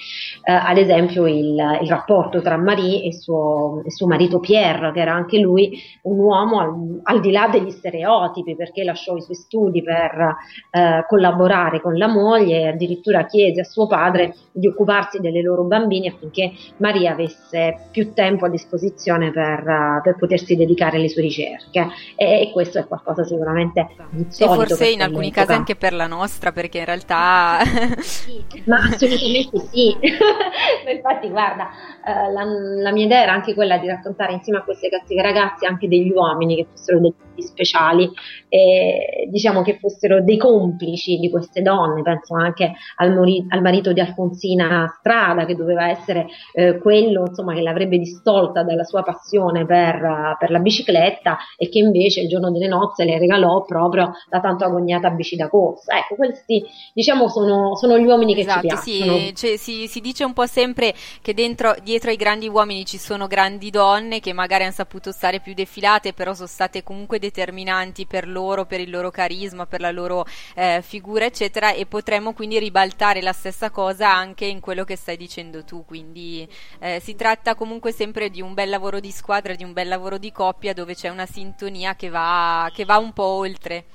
uh, 0.45 0.51
ad 0.67 0.77
esempio 0.77 1.27
il, 1.27 1.55
il, 1.81 1.87
rapporto 1.87 2.41
tra 2.41 2.57
Marie 2.57 3.03
e 3.03 3.13
suo, 3.13 3.81
e 3.85 3.91
suo, 3.91 4.07
marito 4.07 4.39
Pierre, 4.39 4.91
che 4.91 4.99
era 5.01 5.13
anche 5.13 5.39
lui 5.39 5.77
un 6.03 6.19
uomo 6.19 6.59
al, 6.59 6.99
al, 7.03 7.21
di 7.21 7.31
là 7.31 7.47
degli 7.47 7.71
stereotipi, 7.71 8.55
perché 8.55 8.83
lasciò 8.83 9.15
i 9.15 9.21
suoi 9.21 9.35
studi 9.35 9.83
per 9.83 10.35
uh, 10.71 11.05
collaborare 11.07 11.81
con 11.81 11.97
la 11.97 12.07
moglie 12.07 12.61
e 12.61 12.67
addirittura 12.67 13.25
chiese 13.25 13.61
a 13.61 13.65
suo 13.65 13.87
padre 13.87 14.35
di 14.51 14.67
occuparsi 14.67 15.19
delle 15.19 15.41
loro 15.41 15.63
bambini 15.63 16.07
affinché 16.07 16.51
Maria 16.77 17.11
avesse 17.11 17.87
più 17.91 18.13
tempo 18.13 18.44
a 18.45 18.49
disposizione 18.49 19.31
per, 19.31 19.63
uh, 19.65 20.01
per 20.01 20.15
potersi 20.17 20.55
dedicare 20.55 20.97
alle 20.97 21.09
sue 21.09 21.21
ricerche. 21.21 21.87
E, 22.15 22.41
e, 22.41 22.51
questo 22.51 22.79
è 22.79 22.87
qualcosa 22.87 23.23
sicuramente 23.23 23.87
di 24.09 24.25
E 24.37 24.45
forse 24.45 24.89
in 24.89 25.01
alcuni 25.01 25.31
casi 25.31 25.53
anche 25.53 25.75
per 25.75 25.93
la 25.93 26.07
nostra 26.07 26.51
perché 26.51 26.79
in 26.79 26.85
realtà... 26.85 27.59
sì, 27.99 28.43
ma 28.65 28.77
assolutamente 28.77 29.59
sì, 29.71 29.95
infatti 30.93 31.29
guarda, 31.29 31.69
uh, 32.05 32.31
la, 32.31 32.43
la, 32.83 32.91
mia 32.91 33.05
idea 33.05 33.23
era 33.23 33.33
anche 33.33 33.53
quella 33.53 33.77
di 33.77 33.87
raccontare 33.87 34.33
insieme 34.33 34.59
a 34.59 34.63
queste 34.63 34.89
cattive 34.89 35.21
ragazze 35.21 35.65
anche 35.65 35.87
degli 35.87 36.11
uomini 36.11 36.55
che 36.55 36.67
fossero 36.71 36.99
degli 36.99 37.41
speciali 37.41 38.09
e 38.47 39.27
diciamo 39.29 39.61
che 39.61 39.77
fossero 39.79 40.21
dei 40.21 40.37
complici 40.37 41.17
di 41.17 41.29
queste 41.29 41.61
donne, 41.61 42.01
penso 42.01 42.35
anche 42.35 42.73
al, 42.97 43.13
mori- 43.13 43.45
al 43.49 43.61
marito 43.61 43.91
di 43.91 43.99
Alfonsina 43.99 44.93
Strada 44.99 45.45
che 45.45 45.55
doveva 45.55 45.89
essere 45.89 46.27
eh, 46.53 46.77
quello 46.77 47.25
insomma, 47.27 47.53
che 47.53 47.61
l'avrebbe 47.61 47.97
distolto 47.97 48.34
tolta 48.35 48.63
dalla 48.63 48.83
sua 48.83 49.01
passione 49.01 49.65
per, 49.65 50.35
per, 50.37 50.51
la 50.51 50.59
bicicletta 50.59 51.37
e 51.57 51.69
che 51.69 51.79
invece 51.79 52.21
il 52.21 52.27
giorno 52.27 52.51
delle 52.51 52.67
nozze 52.67 53.05
le 53.05 53.17
regalò 53.17 53.63
proprio 53.63 54.11
la 54.29 54.41
tanto 54.41 54.65
agognata 54.65 55.09
bici 55.09 55.37
da 55.37 55.47
corsa. 55.47 55.97
Ecco, 55.97 56.15
questi 56.15 56.65
diciamo 56.93 57.29
sono, 57.29 57.75
sono 57.75 57.97
gli 57.97 58.05
uomini 58.05 58.33
che 58.35 58.41
esatto, 58.41 58.59
ci 58.59 58.67
piacciono. 58.67 59.17
Sì, 59.17 59.35
cioè, 59.35 59.57
si, 59.57 59.87
si, 59.87 60.01
dice 60.01 60.25
un 60.25 60.33
po' 60.33 60.45
sempre 60.45 60.93
che 61.21 61.33
dentro, 61.33 61.75
dietro 61.81 62.09
ai 62.09 62.17
grandi 62.17 62.49
uomini 62.49 62.85
ci 62.85 62.97
sono 62.97 63.27
grandi 63.27 63.69
donne 63.69 64.19
che 64.19 64.33
magari 64.33 64.63
hanno 64.63 64.73
saputo 64.73 65.11
stare 65.11 65.39
più 65.39 65.53
defilate, 65.53 66.11
però 66.11 66.33
sono 66.33 66.47
state 66.47 66.83
comunque 66.83 67.19
determinanti 67.19 68.05
per 68.05 68.27
loro, 68.27 68.65
per 68.65 68.81
il 68.81 68.89
loro 68.89 69.11
carisma, 69.11 69.65
per 69.65 69.79
la 69.79 69.91
loro 69.91 70.25
eh, 70.55 70.81
figura, 70.83 71.23
eccetera, 71.23 71.71
e 71.71 71.85
potremmo 71.85 72.33
quindi 72.33 72.59
ribaltare 72.59 73.21
la 73.21 73.33
stessa 73.33 73.69
cosa 73.69 74.13
anche 74.13 74.45
in 74.45 74.59
quello 74.59 74.83
che 74.83 74.97
stai 74.97 75.15
dicendo 75.15 75.63
tu. 75.63 75.85
Quindi 75.85 76.47
eh, 76.79 76.99
si 76.99 77.15
tratta 77.15 77.55
comunque 77.55 77.93
sempre 77.93 78.24
di 78.29 78.41
un 78.41 78.53
bel 78.53 78.69
lavoro 78.69 78.99
di 78.99 79.11
squadra, 79.11 79.55
di 79.55 79.63
un 79.63 79.73
bel 79.73 79.87
lavoro 79.87 80.17
di 80.17 80.31
coppia 80.31 80.73
dove 80.73 80.95
c'è 80.95 81.09
una 81.09 81.25
sintonia 81.25 81.95
che 81.95 82.09
va, 82.09 82.69
che 82.73 82.85
va 82.85 82.97
un 82.97 83.13
po' 83.13 83.23
oltre. 83.23 83.85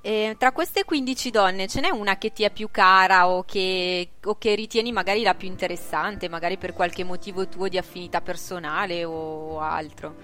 E 0.00 0.36
tra 0.38 0.52
queste 0.52 0.84
15 0.84 1.30
donne 1.30 1.66
ce 1.66 1.80
n'è 1.80 1.88
una 1.88 2.16
che 2.16 2.32
ti 2.32 2.44
è 2.44 2.50
più 2.52 2.70
cara 2.70 3.28
o 3.28 3.42
che, 3.42 4.10
o 4.24 4.36
che, 4.38 4.54
ritieni 4.54 4.92
magari 4.92 5.22
la 5.22 5.34
più 5.34 5.48
interessante, 5.48 6.28
magari 6.28 6.56
per 6.58 6.74
qualche 6.74 7.02
motivo 7.02 7.48
tuo 7.48 7.66
di 7.66 7.76
affinità 7.76 8.20
personale 8.20 9.04
o 9.04 9.58
altro? 9.58 10.14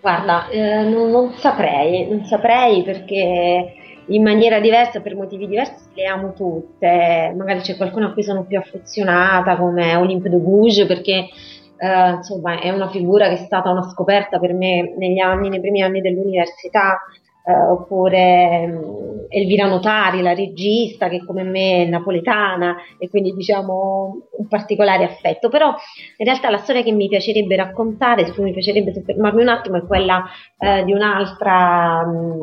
Guarda, 0.00 0.48
eh, 0.48 0.84
non, 0.84 1.10
non, 1.10 1.34
saprei, 1.34 2.08
non 2.08 2.24
saprei 2.24 2.82
perché 2.82 3.74
in 4.08 4.22
maniera 4.22 4.60
diversa, 4.60 5.00
per 5.00 5.14
motivi 5.14 5.46
diversi, 5.46 5.88
le 5.94 6.04
amo 6.04 6.32
tutte. 6.32 7.34
Magari 7.36 7.60
c'è 7.60 7.76
qualcuno 7.76 8.06
a 8.06 8.12
cui 8.12 8.22
sono 8.22 8.44
più 8.44 8.58
affezionata, 8.58 9.56
come 9.56 9.96
Olympe 9.96 10.28
de 10.28 10.40
Gouges, 10.40 10.86
perché 10.86 11.28
eh, 11.76 12.10
insomma 12.10 12.60
è 12.60 12.70
una 12.70 12.88
figura 12.88 13.28
che 13.28 13.34
è 13.34 13.44
stata 13.44 13.70
una 13.70 13.88
scoperta 13.88 14.38
per 14.38 14.52
me 14.54 14.94
negli 14.96 15.18
anni, 15.18 15.48
nei 15.48 15.60
primi 15.60 15.82
anni 15.82 16.00
dell'università. 16.00 16.98
Eh, 17.48 17.52
oppure 17.52 18.66
um, 18.66 19.26
Elvira 19.30 19.66
Notari, 19.66 20.20
la 20.20 20.34
regista, 20.34 21.08
che 21.08 21.24
come 21.24 21.44
me 21.44 21.84
è 21.84 21.86
napoletana 21.86 22.76
e 22.98 23.08
quindi 23.08 23.32
diciamo 23.32 24.28
un 24.36 24.46
particolare 24.48 25.04
affetto. 25.04 25.48
Però 25.48 25.68
in 25.68 26.26
realtà 26.26 26.50
la 26.50 26.58
storia 26.58 26.82
che 26.82 26.92
mi 26.92 27.08
piacerebbe 27.08 27.56
raccontare, 27.56 28.26
su 28.26 28.34
cui 28.34 28.44
mi 28.44 28.52
piacerebbe 28.52 28.92
soffermarmi 28.92 29.40
un 29.40 29.48
attimo, 29.48 29.78
è 29.78 29.86
quella 29.86 30.24
eh, 30.58 30.84
di 30.84 30.92
un'altra. 30.92 32.02
Um, 32.04 32.36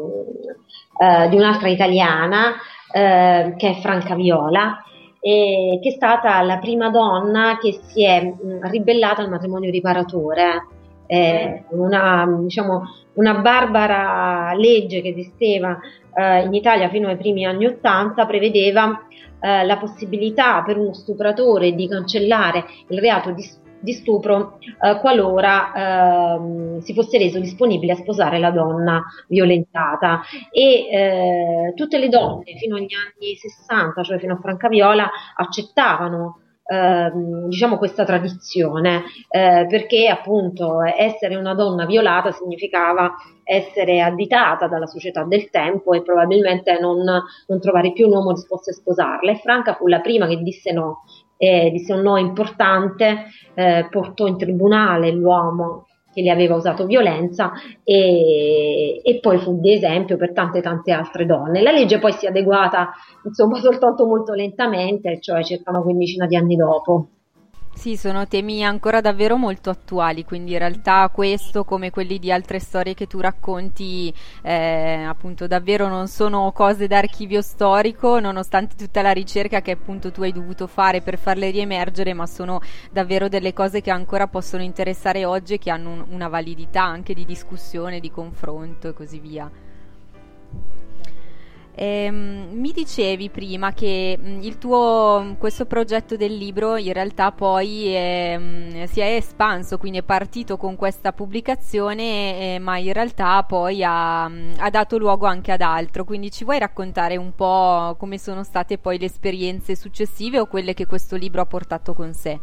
eh, 0.98 1.28
di 1.28 1.36
un'altra 1.36 1.68
italiana 1.68 2.54
che 2.96 3.54
è 3.58 3.74
Franca 3.82 4.16
Viola, 4.16 4.82
e 5.20 5.80
che 5.82 5.90
è 5.90 5.92
stata 5.92 6.42
la 6.44 6.60
prima 6.60 6.90
donna 6.90 7.58
che 7.60 7.74
si 7.82 8.06
è 8.06 8.24
mh, 8.24 8.70
ribellata 8.70 9.22
al 9.22 9.30
matrimonio 9.30 9.70
riparatore. 9.70 10.68
Eh, 11.08 11.64
una, 11.70 12.26
diciamo, 12.42 12.84
una 13.14 13.36
barbara 13.36 14.54
legge 14.56 15.02
che 15.02 15.10
esisteva 15.10 15.80
eh, 16.14 16.44
in 16.44 16.54
Italia 16.54 16.90
fino 16.90 17.08
ai 17.08 17.18
primi 17.18 17.46
anni 17.46 17.66
Ottanta 17.66 18.26
prevedeva 18.26 19.06
eh, 19.40 19.64
la 19.66 19.78
possibilità 19.78 20.64
per 20.64 20.78
uno 20.78 20.94
stupratore 20.94 21.74
di 21.74 21.88
cancellare 21.88 22.66
il 22.88 23.00
reato 23.00 23.32
di 23.32 23.44
di 23.86 23.94
stupro 23.94 24.58
eh, 24.82 25.00
qualora 25.00 26.38
eh, 26.38 26.82
si 26.82 26.94
fosse 26.94 27.18
reso 27.18 27.40
disponibile 27.40 27.94
a 27.94 27.98
sposare 27.98 28.40
la 28.40 28.52
donna 28.52 29.02
violentata. 29.28 30.22
E 30.52 30.88
eh, 30.90 31.74
tutte 31.76 32.00
le 32.00 32.10
donne 32.10 32.58
fino 32.58 32.76
agli 32.76 32.94
anni 32.94 33.36
60, 33.36 34.04
cioè 34.04 34.18
fino 34.18 34.34
a 34.34 34.40
Francaviola, 34.42 35.10
accettavano 35.36 36.40
Ehm, 36.68 37.48
diciamo 37.48 37.78
questa 37.78 38.06
tradizione 38.06 39.04
eh, 39.30 39.68
perché 39.70 40.08
appunto 40.08 40.82
essere 40.82 41.36
una 41.36 41.54
donna 41.54 41.86
violata 41.86 42.32
significava 42.32 43.14
essere 43.44 44.02
additata 44.02 44.68
dalla 44.68 44.88
società 44.88 45.24
del 45.24 45.52
tempo 45.52 45.94
e 45.94 46.02
probabilmente 46.02 46.80
non, 46.80 47.04
non 47.04 47.60
trovare 47.60 47.92
più 47.94 48.08
un 48.08 48.14
uomo 48.14 48.34
disposto 48.34 48.72
a 48.72 48.74
sposarla. 48.74 49.32
E 49.32 49.36
Franca 49.36 49.76
fu 49.76 49.86
la 49.86 50.00
prima 50.00 50.26
che 50.26 50.38
disse 50.38 50.72
no 50.72 51.04
eh, 51.38 51.70
disse 51.72 51.94
un 51.94 52.02
no 52.02 52.18
importante 52.18 53.26
eh, 53.54 53.88
portò 53.90 54.26
in 54.26 54.38
tribunale 54.38 55.12
l'uomo 55.12 55.88
che 56.16 56.22
le 56.22 56.32
aveva 56.32 56.56
usato 56.56 56.86
violenza 56.86 57.52
e, 57.84 59.02
e, 59.04 59.20
poi 59.20 59.38
fu 59.38 59.60
di 59.60 59.74
esempio 59.74 60.16
per 60.16 60.32
tante 60.32 60.62
tante 60.62 60.94
altre 60.94 61.26
donne. 61.26 61.62
La 61.62 61.72
legge 61.72 62.00
poi 62.00 62.14
si 62.14 62.26
è 62.26 62.30
adeguata 62.30 62.94
insomma 63.26 63.60
soltanto 63.62 64.06
molto 64.06 64.32
lentamente, 64.32 65.20
cioè 65.20 65.44
circa 65.44 65.72
una 65.72 65.82
quindicina 65.82 66.26
di 66.26 66.38
anni 66.38 66.56
dopo. 66.56 67.10
Sì, 67.78 67.98
sono 67.98 68.26
temi 68.26 68.64
ancora 68.64 69.02
davvero 69.02 69.36
molto 69.36 69.70
attuali, 69.70 70.24
quindi 70.24 70.54
in 70.54 70.60
realtà 70.60 71.10
questo, 71.10 71.66
come 71.66 71.90
quelli 71.92 72.18
di 72.20 72.32
altre 72.32 72.58
storie 72.60 72.94
che 72.94 73.06
tu 73.06 73.20
racconti, 73.20 74.12
eh, 74.42 75.04
appunto 75.06 75.46
davvero 75.46 75.88
non 75.90 76.08
sono 76.08 76.52
cose 76.54 76.88
d'archivio 76.88 77.42
storico, 77.42 78.20
nonostante 78.20 78.76
tutta 78.76 79.02
la 79.02 79.12
ricerca 79.12 79.62
che 79.62 79.72
appunto 79.72 80.12
tu 80.12 80.22
hai 80.24 80.32
dovuto 80.32 80.68
fare 80.68 81.02
per 81.02 81.18
farle 81.20 81.50
riemergere, 81.52 82.14
ma 82.14 82.26
sono 82.26 82.62
davvero 82.92 83.28
delle 83.28 83.52
cose 83.54 83.82
che 83.82 83.92
ancora 83.92 84.28
possono 84.28 84.64
interessare 84.64 85.26
oggi 85.26 85.56
e 85.56 85.58
che 85.60 85.70
hanno 85.70 85.92
un, 85.92 86.06
una 86.10 86.30
validità 86.30 86.82
anche 86.82 87.14
di 87.14 87.26
discussione, 87.26 88.00
di 88.00 88.10
confronto 88.10 88.88
e 88.88 88.94
così 88.94 89.20
via. 89.20 89.52
Ehm, 91.78 92.52
mi 92.54 92.72
dicevi 92.72 93.30
prima 93.30 93.74
che 93.74 94.18
mh, 94.18 94.42
il 94.44 94.58
tuo, 94.58 95.36
questo 95.38 95.66
progetto 95.66 96.16
del 96.16 96.34
libro 96.36 96.78
in 96.78 96.94
realtà 96.94 97.34
poi 97.34 97.88
è, 97.90 98.38
mh, 98.38 98.86
si 98.86 99.02
è 99.02 99.16
espanso, 99.16 99.78
quindi 99.78 99.98
è 99.98 100.04
partito 100.04 100.56
con 100.56 100.78
questa 100.78 101.12
pubblicazione, 101.12 102.56
eh, 102.56 102.60
ma 102.60 102.78
in 102.78 102.94
realtà 102.94 103.44
poi 103.44 103.84
ha, 103.84 104.24
ha, 104.24 104.70
dato 104.70 104.98
luogo 104.98 105.26
anche 105.26 105.52
ad 105.52 105.62
altro. 105.62 106.06
Quindi 106.06 106.32
ci 106.32 106.46
vuoi 106.46 106.60
raccontare 106.60 107.18
un 107.18 107.36
po' 107.36 107.96
come 108.00 108.18
sono 108.18 108.44
state 108.44 108.78
poi 108.78 108.98
le 108.98 109.06
esperienze 109.06 109.76
successive 109.76 110.40
o 110.40 110.46
quelle 110.46 110.74
che 110.74 110.86
questo 110.86 111.18
libro 111.18 111.42
ha 111.42 111.46
portato 111.46 111.94
con 111.94 112.14
sé? 112.14 112.40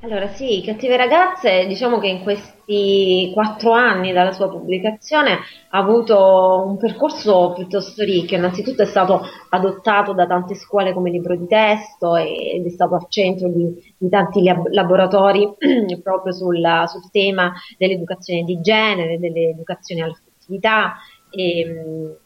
Allora 0.00 0.28
sì, 0.28 0.62
Cattive 0.64 0.96
ragazze, 0.96 1.66
diciamo 1.66 1.98
che 1.98 2.06
in 2.06 2.22
questi 2.22 3.32
quattro 3.34 3.72
anni 3.72 4.12
dalla 4.12 4.30
sua 4.30 4.48
pubblicazione 4.48 5.32
ha 5.70 5.78
avuto 5.78 6.62
un 6.68 6.76
percorso 6.76 7.52
piuttosto 7.52 8.04
ricco, 8.04 8.36
innanzitutto 8.36 8.82
è 8.82 8.86
stato 8.86 9.22
adottato 9.48 10.12
da 10.12 10.24
tante 10.24 10.54
scuole 10.54 10.92
come 10.92 11.10
libro 11.10 11.34
di 11.34 11.48
testo 11.48 12.14
ed 12.14 12.64
è 12.64 12.68
stato 12.68 12.94
al 12.94 13.06
centro 13.08 13.48
di, 13.48 13.74
di 13.98 14.08
tanti 14.08 14.44
lab- 14.44 14.68
laboratori 14.68 15.54
proprio 16.00 16.32
sul, 16.32 16.62
sul, 16.86 17.10
tema 17.10 17.52
dell'educazione 17.76 18.44
di 18.44 18.60
genere, 18.60 19.18
dell'educazione 19.18 20.02
all'affettività 20.02 20.94
e, 21.28 22.16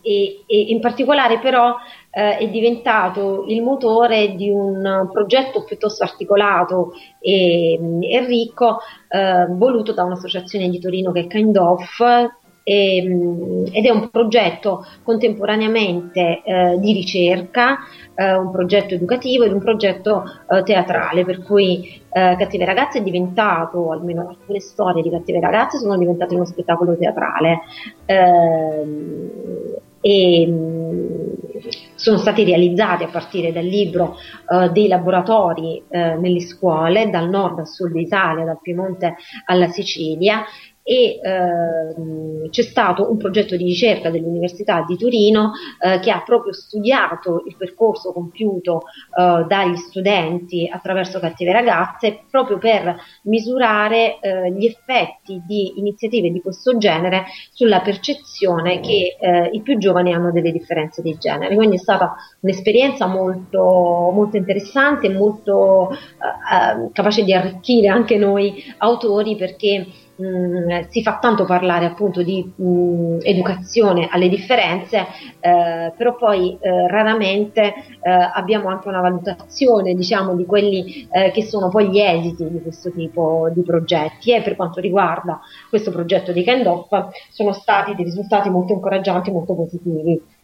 e, 0.00 0.44
e 0.46 0.60
in 0.68 0.80
particolare 0.80 1.38
però 1.38 1.76
eh, 2.10 2.38
è 2.38 2.48
diventato 2.48 3.44
il 3.46 3.62
motore 3.62 4.34
di 4.34 4.50
un 4.50 5.08
progetto 5.12 5.64
piuttosto 5.64 6.02
articolato 6.02 6.92
e, 7.20 7.74
e 8.00 8.26
ricco 8.26 8.78
eh, 9.08 9.46
voluto 9.48 9.92
da 9.92 10.04
un'associazione 10.04 10.68
di 10.68 10.80
Torino 10.80 11.12
che 11.12 11.20
è 11.20 11.26
Kind 11.26 11.56
of 11.56 11.98
e, 12.62 12.96
ed 13.72 13.84
è 13.84 13.90
un 13.90 14.10
progetto 14.10 14.84
contemporaneamente 15.02 16.42
eh, 16.44 16.78
di 16.78 16.92
ricerca, 16.92 17.78
eh, 18.14 18.34
un 18.34 18.50
progetto 18.50 18.94
educativo 18.94 19.44
ed 19.44 19.52
un 19.52 19.60
progetto 19.60 20.24
eh, 20.48 20.62
teatrale, 20.62 21.24
per 21.24 21.42
cui 21.42 22.00
eh, 22.12 22.36
Cattive 22.38 22.64
Ragazze 22.64 22.98
è 22.98 23.02
diventato, 23.02 23.90
almeno 23.90 24.28
alcune 24.28 24.60
storie 24.60 25.02
di 25.02 25.10
Cattive 25.10 25.40
Ragazze 25.40 25.78
sono 25.78 25.96
diventate 25.96 26.34
uno 26.34 26.44
spettacolo 26.44 26.96
teatrale. 26.96 27.60
Ehm, 28.06 29.30
e 30.02 30.48
sono 31.94 32.16
stati 32.16 32.44
realizzati 32.44 33.04
a 33.04 33.08
partire 33.08 33.52
dal 33.52 33.66
libro 33.66 34.16
eh, 34.48 34.70
dei 34.70 34.88
laboratori 34.88 35.82
eh, 35.88 36.14
nelle 36.14 36.40
scuole 36.40 37.10
dal 37.10 37.28
nord 37.28 37.58
al 37.58 37.68
sud 37.68 37.92
d'Italia, 37.92 38.44
dal 38.44 38.60
Piemonte 38.62 39.16
alla 39.44 39.68
Sicilia 39.68 40.44
e 40.90 41.20
eh, 41.22 42.48
c'è 42.50 42.62
stato 42.62 43.08
un 43.08 43.16
progetto 43.16 43.54
di 43.54 43.62
ricerca 43.62 44.10
dell'Università 44.10 44.84
di 44.84 44.96
Torino 44.96 45.52
eh, 45.78 46.00
che 46.00 46.10
ha 46.10 46.20
proprio 46.26 46.52
studiato 46.52 47.44
il 47.46 47.54
percorso 47.56 48.12
compiuto 48.12 48.82
eh, 49.16 49.44
dagli 49.46 49.76
studenti 49.76 50.68
attraverso 50.68 51.20
Cattive 51.20 51.52
Ragazze 51.52 52.24
proprio 52.28 52.58
per 52.58 52.96
misurare 53.22 54.18
eh, 54.18 54.50
gli 54.50 54.66
effetti 54.66 55.40
di 55.46 55.78
iniziative 55.78 56.32
di 56.32 56.40
questo 56.40 56.76
genere 56.76 57.26
sulla 57.52 57.82
percezione 57.82 58.80
che 58.80 59.16
eh, 59.20 59.48
i 59.52 59.60
più 59.60 59.78
giovani 59.78 60.12
hanno 60.12 60.32
delle 60.32 60.50
differenze 60.50 61.02
di 61.02 61.16
genere. 61.20 61.54
Quindi 61.54 61.76
è 61.76 61.78
stata 61.78 62.16
un'esperienza 62.40 63.06
molto, 63.06 64.10
molto 64.12 64.36
interessante 64.36 65.06
e 65.06 65.14
molto 65.14 65.92
eh, 65.92 66.90
capace 66.92 67.22
di 67.22 67.32
arricchire 67.32 67.86
anche 67.86 68.16
noi 68.16 68.60
autori 68.78 69.36
perché 69.36 69.86
mh, 70.20 70.74
mm, 70.74 70.80
si 70.88 71.02
fa 71.02 71.18
tanto 71.18 71.44
parlare 71.44 71.86
appunto 71.86 72.22
di 72.22 72.52
mh, 72.54 72.64
mm, 72.64 73.18
educazione 73.22 74.08
alle 74.10 74.28
differenze, 74.28 75.06
eh, 75.40 75.92
però 75.96 76.16
poi 76.16 76.58
eh, 76.60 76.86
raramente 76.88 77.62
eh, 77.62 78.10
abbiamo 78.34 78.68
anche 78.68 78.88
una 78.88 79.00
valutazione 79.00 79.94
diciamo 79.94 80.34
di 80.34 80.44
quelli 80.44 81.08
eh, 81.10 81.30
che 81.30 81.42
sono 81.42 81.68
poi 81.68 81.88
gli 81.88 82.00
esiti 82.00 82.48
di 82.48 82.60
questo 82.60 82.90
tipo 82.90 83.50
di 83.52 83.62
progetti 83.62 84.32
e 84.34 84.42
per 84.42 84.56
quanto 84.56 84.80
riguarda 84.80 85.40
questo 85.68 85.90
progetto 85.90 86.32
di 86.32 86.42
Kind 86.42 86.66
Off 86.66 86.90
sono 87.30 87.52
stati 87.52 87.94
dei 87.94 88.04
risultati 88.04 88.50
molto 88.50 88.72
incoraggianti, 88.72 89.30
molto 89.30 89.54
positivi. 89.54 90.38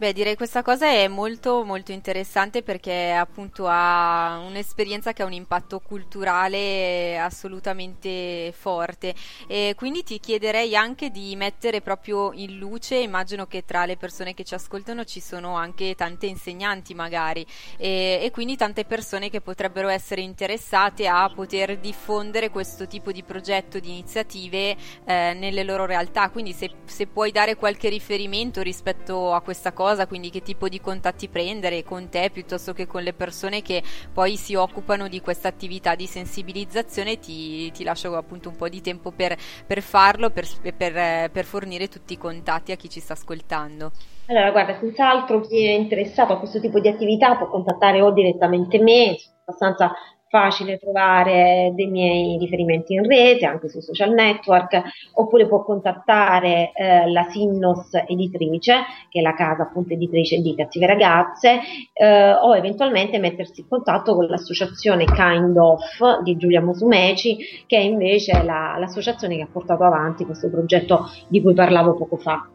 Beh, 0.00 0.14
direi 0.14 0.34
questa 0.34 0.62
cosa 0.62 0.86
è 0.86 1.08
molto 1.08 1.62
molto 1.62 1.92
interessante 1.92 2.62
perché 2.62 3.12
appunto 3.12 3.66
ha 3.68 4.42
un'esperienza 4.46 5.12
che 5.12 5.20
ha 5.20 5.26
un 5.26 5.34
impatto 5.34 5.78
culturale 5.80 7.18
assolutamente 7.18 8.50
forte. 8.56 9.14
E 9.46 9.74
quindi 9.76 10.02
ti 10.02 10.18
chiederei 10.18 10.74
anche 10.74 11.10
di 11.10 11.36
mettere 11.36 11.82
proprio 11.82 12.32
in 12.32 12.56
luce, 12.56 12.96
immagino 12.96 13.46
che 13.46 13.66
tra 13.66 13.84
le 13.84 13.98
persone 13.98 14.32
che 14.32 14.42
ci 14.42 14.54
ascoltano 14.54 15.04
ci 15.04 15.20
sono 15.20 15.56
anche 15.56 15.94
tante 15.94 16.24
insegnanti 16.24 16.94
magari 16.94 17.44
e, 17.76 18.20
e 18.22 18.30
quindi 18.30 18.56
tante 18.56 18.86
persone 18.86 19.28
che 19.28 19.42
potrebbero 19.42 19.88
essere 19.88 20.22
interessate 20.22 21.08
a 21.08 21.28
poter 21.28 21.76
diffondere 21.76 22.48
questo 22.48 22.86
tipo 22.86 23.12
di 23.12 23.22
progetto, 23.22 23.78
di 23.78 23.90
iniziative 23.90 24.74
eh, 25.04 25.34
nelle 25.34 25.62
loro 25.62 25.84
realtà, 25.84 26.30
quindi 26.30 26.54
se, 26.54 26.70
se 26.86 27.06
puoi 27.06 27.32
dare 27.32 27.56
qualche 27.56 27.90
riferimento 27.90 28.62
rispetto 28.62 29.34
a 29.34 29.42
questa 29.42 29.74
cosa 29.74 29.88
cosa, 29.90 30.06
quindi 30.06 30.30
che 30.30 30.42
tipo 30.42 30.68
di 30.68 30.80
contatti 30.80 31.28
prendere 31.28 31.82
con 31.82 32.08
te 32.08 32.30
piuttosto 32.32 32.72
che 32.72 32.86
con 32.86 33.02
le 33.02 33.12
persone 33.12 33.60
che 33.60 33.82
poi 34.12 34.36
si 34.36 34.54
occupano 34.54 35.08
di 35.08 35.20
questa 35.20 35.48
attività 35.48 35.94
di 35.94 36.06
sensibilizzazione, 36.06 37.18
ti, 37.18 37.70
ti 37.72 37.82
lascio 37.82 38.14
appunto 38.16 38.48
un 38.48 38.56
po' 38.56 38.68
di 38.68 38.80
tempo 38.80 39.10
per, 39.10 39.36
per 39.66 39.82
farlo, 39.82 40.30
per, 40.30 40.46
per, 40.76 41.30
per 41.30 41.44
fornire 41.44 41.88
tutti 41.88 42.12
i 42.12 42.18
contatti 42.18 42.72
a 42.72 42.76
chi 42.76 42.88
ci 42.88 43.00
sta 43.00 43.14
ascoltando. 43.14 43.90
Allora, 44.26 44.52
guarda, 44.52 44.78
senz'altro 44.78 45.40
chi 45.40 45.64
è 45.66 45.72
interessato 45.72 46.34
a 46.34 46.38
questo 46.38 46.60
tipo 46.60 46.78
di 46.78 46.88
attività 46.88 47.36
può 47.36 47.48
contattare 47.48 48.00
o 48.00 48.12
direttamente 48.12 48.78
me, 48.78 49.16
abbastanza 49.44 49.92
facile 50.30 50.78
trovare 50.78 51.72
dei 51.74 51.88
miei 51.88 52.38
riferimenti 52.38 52.94
in 52.94 53.04
rete, 53.04 53.46
anche 53.46 53.68
sui 53.68 53.82
social 53.82 54.12
network, 54.12 54.80
oppure 55.14 55.48
può 55.48 55.64
contattare 55.64 56.70
eh, 56.72 57.10
la 57.10 57.24
Sinnos 57.24 57.90
editrice, 58.06 58.74
che 59.10 59.18
è 59.18 59.22
la 59.22 59.34
casa 59.34 59.64
appunto 59.64 59.92
editrice 59.92 60.40
di 60.40 60.54
Cattive 60.54 60.86
Ragazze, 60.86 61.58
eh, 61.92 62.32
o 62.32 62.56
eventualmente 62.56 63.18
mettersi 63.18 63.62
in 63.62 63.68
contatto 63.68 64.14
con 64.14 64.26
l'associazione 64.26 65.04
Kind 65.04 65.56
of 65.56 65.82
di 66.22 66.36
Giulia 66.36 66.60
Musumeci, 66.60 67.64
che 67.66 67.78
è 67.78 67.80
invece 67.80 68.44
la, 68.44 68.76
l'associazione 68.78 69.34
che 69.34 69.42
ha 69.42 69.48
portato 69.50 69.82
avanti 69.82 70.24
questo 70.24 70.48
progetto 70.48 71.10
di 71.26 71.42
cui 71.42 71.54
parlavo 71.54 71.96
poco 71.96 72.16
fa. 72.16 72.48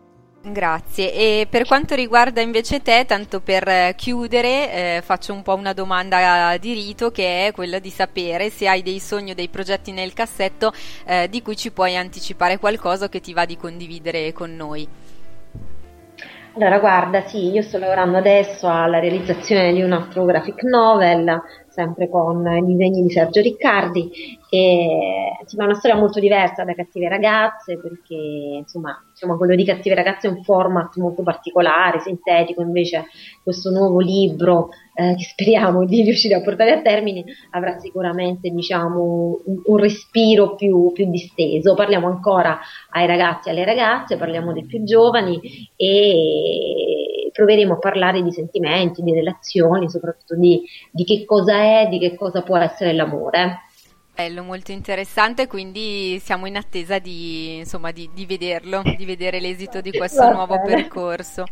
Grazie. 0.48 1.12
E 1.12 1.48
per 1.50 1.66
quanto 1.66 1.96
riguarda 1.96 2.40
invece 2.40 2.80
te, 2.84 3.06
tanto 3.08 3.40
per 3.40 3.96
chiudere, 3.96 4.98
eh, 4.98 5.02
faccio 5.04 5.34
un 5.34 5.42
po' 5.42 5.56
una 5.56 5.74
domanda 5.74 6.56
di 6.58 6.74
rito 6.74 7.10
che 7.10 7.48
è 7.48 7.52
quella 7.52 7.80
di 7.80 7.90
sapere 7.90 8.52
se 8.52 8.68
hai 8.68 8.84
dei 8.84 9.00
sogni 9.00 9.32
o 9.32 9.36
dei 9.36 9.50
progetti 9.50 9.92
nel 9.92 10.14
cassetto 10.14 10.72
eh, 11.06 11.28
di 11.30 11.42
cui 11.42 11.56
ci 11.56 11.72
puoi 11.72 11.98
anticipare 11.98 12.60
qualcosa 12.60 13.10
che 13.10 13.22
ti 13.22 13.34
va 13.34 13.46
di 13.46 13.58
condividere 13.58 14.34
con 14.34 14.56
noi. 14.56 14.88
Allora, 16.58 16.78
guarda, 16.78 17.26
sì, 17.26 17.50
io 17.50 17.64
sto 17.64 17.80
lavorando 17.80 18.18
adesso 18.18 18.70
alla 18.70 19.00
realizzazione 19.00 19.74
di 19.74 19.82
un 19.82 19.94
altro 19.94 20.26
graphic 20.26 20.62
novel, 20.62 21.42
sempre 21.76 22.10
con 22.10 22.48
i 22.48 22.66
disegni 22.66 23.02
di 23.02 23.12
Sergio 23.12 23.42
Riccardi 23.42 24.40
e 24.50 25.38
insomma, 25.42 25.64
è 25.64 25.66
una 25.66 25.76
storia 25.76 25.98
molto 25.98 26.22
diversa 26.22 26.64
da 26.64 26.74
Cattive 26.74 27.10
Ragazze 27.10 27.78
perché 27.78 28.16
insomma, 28.16 28.98
insomma 29.10 29.36
quello 29.36 29.54
di 29.54 29.66
Cattive 29.66 29.96
Ragazze 29.96 30.28
è 30.28 30.32
un 30.32 30.42
format 30.44 30.96
molto 30.96 31.22
particolare, 31.22 32.00
sintetico, 32.00 32.62
invece 32.62 33.08
questo 33.44 33.70
nuovo 33.72 34.00
libro 34.00 34.70
eh, 34.94 35.16
che 35.16 35.24
speriamo 35.24 35.84
di 35.84 36.04
riuscire 36.04 36.36
a 36.36 36.42
portare 36.42 36.72
a 36.72 36.82
termine 36.82 37.26
avrà 37.52 37.78
sicuramente 37.80 38.50
diciamo, 38.50 39.42
un, 39.44 39.62
un 39.66 39.78
respiro 39.78 40.56
più, 40.56 40.94
più 40.94 41.10
disteso, 41.10 41.74
parliamo 41.74 42.08
ancora 42.08 42.58
ai 42.92 43.06
ragazzi 43.06 43.50
e 43.50 43.52
alle 43.52 43.66
ragazze, 43.66 44.16
parliamo 44.16 44.54
dei 44.54 44.64
più 44.64 44.84
giovani 44.86 45.42
e 45.76 46.95
proveremo 47.36 47.74
a 47.74 47.78
parlare 47.80 48.24
di 48.24 48.32
sentimenti, 48.32 49.04
di 49.04 49.14
relazioni, 49.14 49.90
soprattutto 49.90 50.38
di, 50.38 50.64
di 50.90 51.04
che 51.04 51.26
cosa 51.26 51.82
è, 51.82 51.88
di 51.90 52.00
che 52.00 52.16
cosa 52.16 52.42
può 52.42 52.56
essere 52.56 52.94
l'amore. 52.94 53.64
Bello, 54.16 54.42
molto 54.42 54.72
interessante, 54.72 55.46
quindi 55.46 56.18
siamo 56.24 56.46
in 56.46 56.56
attesa 56.56 56.98
di, 56.98 57.58
insomma, 57.58 57.92
di, 57.92 58.10
di 58.14 58.26
vederlo, 58.26 58.82
di 58.96 59.04
vedere 59.04 59.42
l'esito 59.42 59.82
di 59.82 59.92
questo 59.92 60.32
nuovo 60.32 60.62
percorso. 60.62 61.44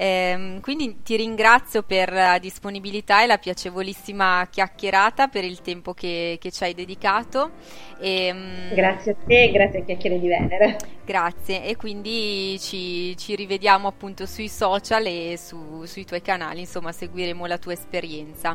Eh, 0.00 0.60
quindi 0.60 1.02
ti 1.02 1.16
ringrazio 1.16 1.82
per 1.82 2.12
la 2.12 2.38
disponibilità 2.38 3.24
e 3.24 3.26
la 3.26 3.38
piacevolissima 3.38 4.46
chiacchierata 4.48 5.26
per 5.26 5.42
il 5.42 5.60
tempo 5.60 5.92
che, 5.92 6.38
che 6.40 6.52
ci 6.52 6.62
hai 6.62 6.72
dedicato. 6.72 7.50
E, 7.98 8.26
ehm, 8.26 8.74
grazie 8.74 9.12
a 9.12 9.16
te, 9.26 9.50
grazie 9.50 9.80
a 9.80 9.82
Chiacchiere 9.82 10.20
di 10.20 10.28
Venere. 10.28 10.76
Grazie 11.04 11.64
e 11.64 11.74
quindi 11.74 12.56
ci, 12.60 13.16
ci 13.16 13.34
rivediamo 13.34 13.88
appunto 13.88 14.24
sui 14.24 14.48
social 14.48 15.04
e 15.06 15.36
su, 15.36 15.84
sui 15.84 16.04
tuoi 16.04 16.22
canali, 16.22 16.60
insomma 16.60 16.92
seguiremo 16.92 17.44
la 17.46 17.58
tua 17.58 17.72
esperienza. 17.72 18.54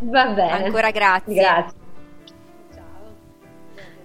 Va 0.00 0.26
bene. 0.26 0.64
Ancora 0.64 0.90
grazie. 0.90 1.34
Grazie. 1.34 1.85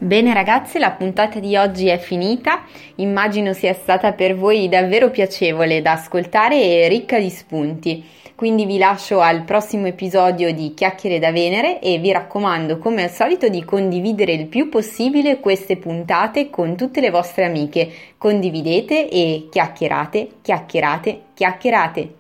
Bene 0.04 0.34
ragazze, 0.34 0.80
la 0.80 0.90
puntata 0.90 1.38
di 1.38 1.56
oggi 1.56 1.86
è 1.86 2.00
finita, 2.00 2.64
immagino 2.96 3.54
sia 3.54 3.76
stata 3.76 4.14
per 4.14 4.36
voi 4.36 4.68
davvero 4.68 5.12
piacevole 5.12 5.84
da 5.84 5.92
ascoltare 5.92 6.60
e 6.60 6.88
ricca 6.88 7.20
di 7.20 7.30
spunti. 7.30 8.04
Quindi 8.34 8.66
vi 8.66 8.80
lascio 8.80 9.20
al 9.20 9.44
prossimo 9.44 9.86
episodio 9.86 10.52
di 10.56 10.74
Chiacchiere 10.74 11.20
da 11.20 11.32
Venere 11.32 11.80
e 11.80 12.00
vi 12.00 12.12
raccomando 12.12 12.80
come 12.80 13.04
al 13.04 13.12
solito 13.12 13.48
di 13.48 13.64
condividere 13.64 14.34
il 14.34 14.48
più 14.48 14.70
possibile 14.70 15.40
queste 15.40 15.78
puntate 15.78 16.50
con 16.50 16.76
tutte 16.76 17.00
le 17.00 17.12
vostre 17.12 17.46
amiche. 17.46 17.92
Condividete 18.18 19.08
e 19.08 19.50
chiacchierate, 19.52 20.30
chiacchierate, 20.42 21.22
chiacchierate. 21.36 22.14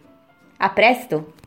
A 0.58 0.70
presto! 0.70 1.41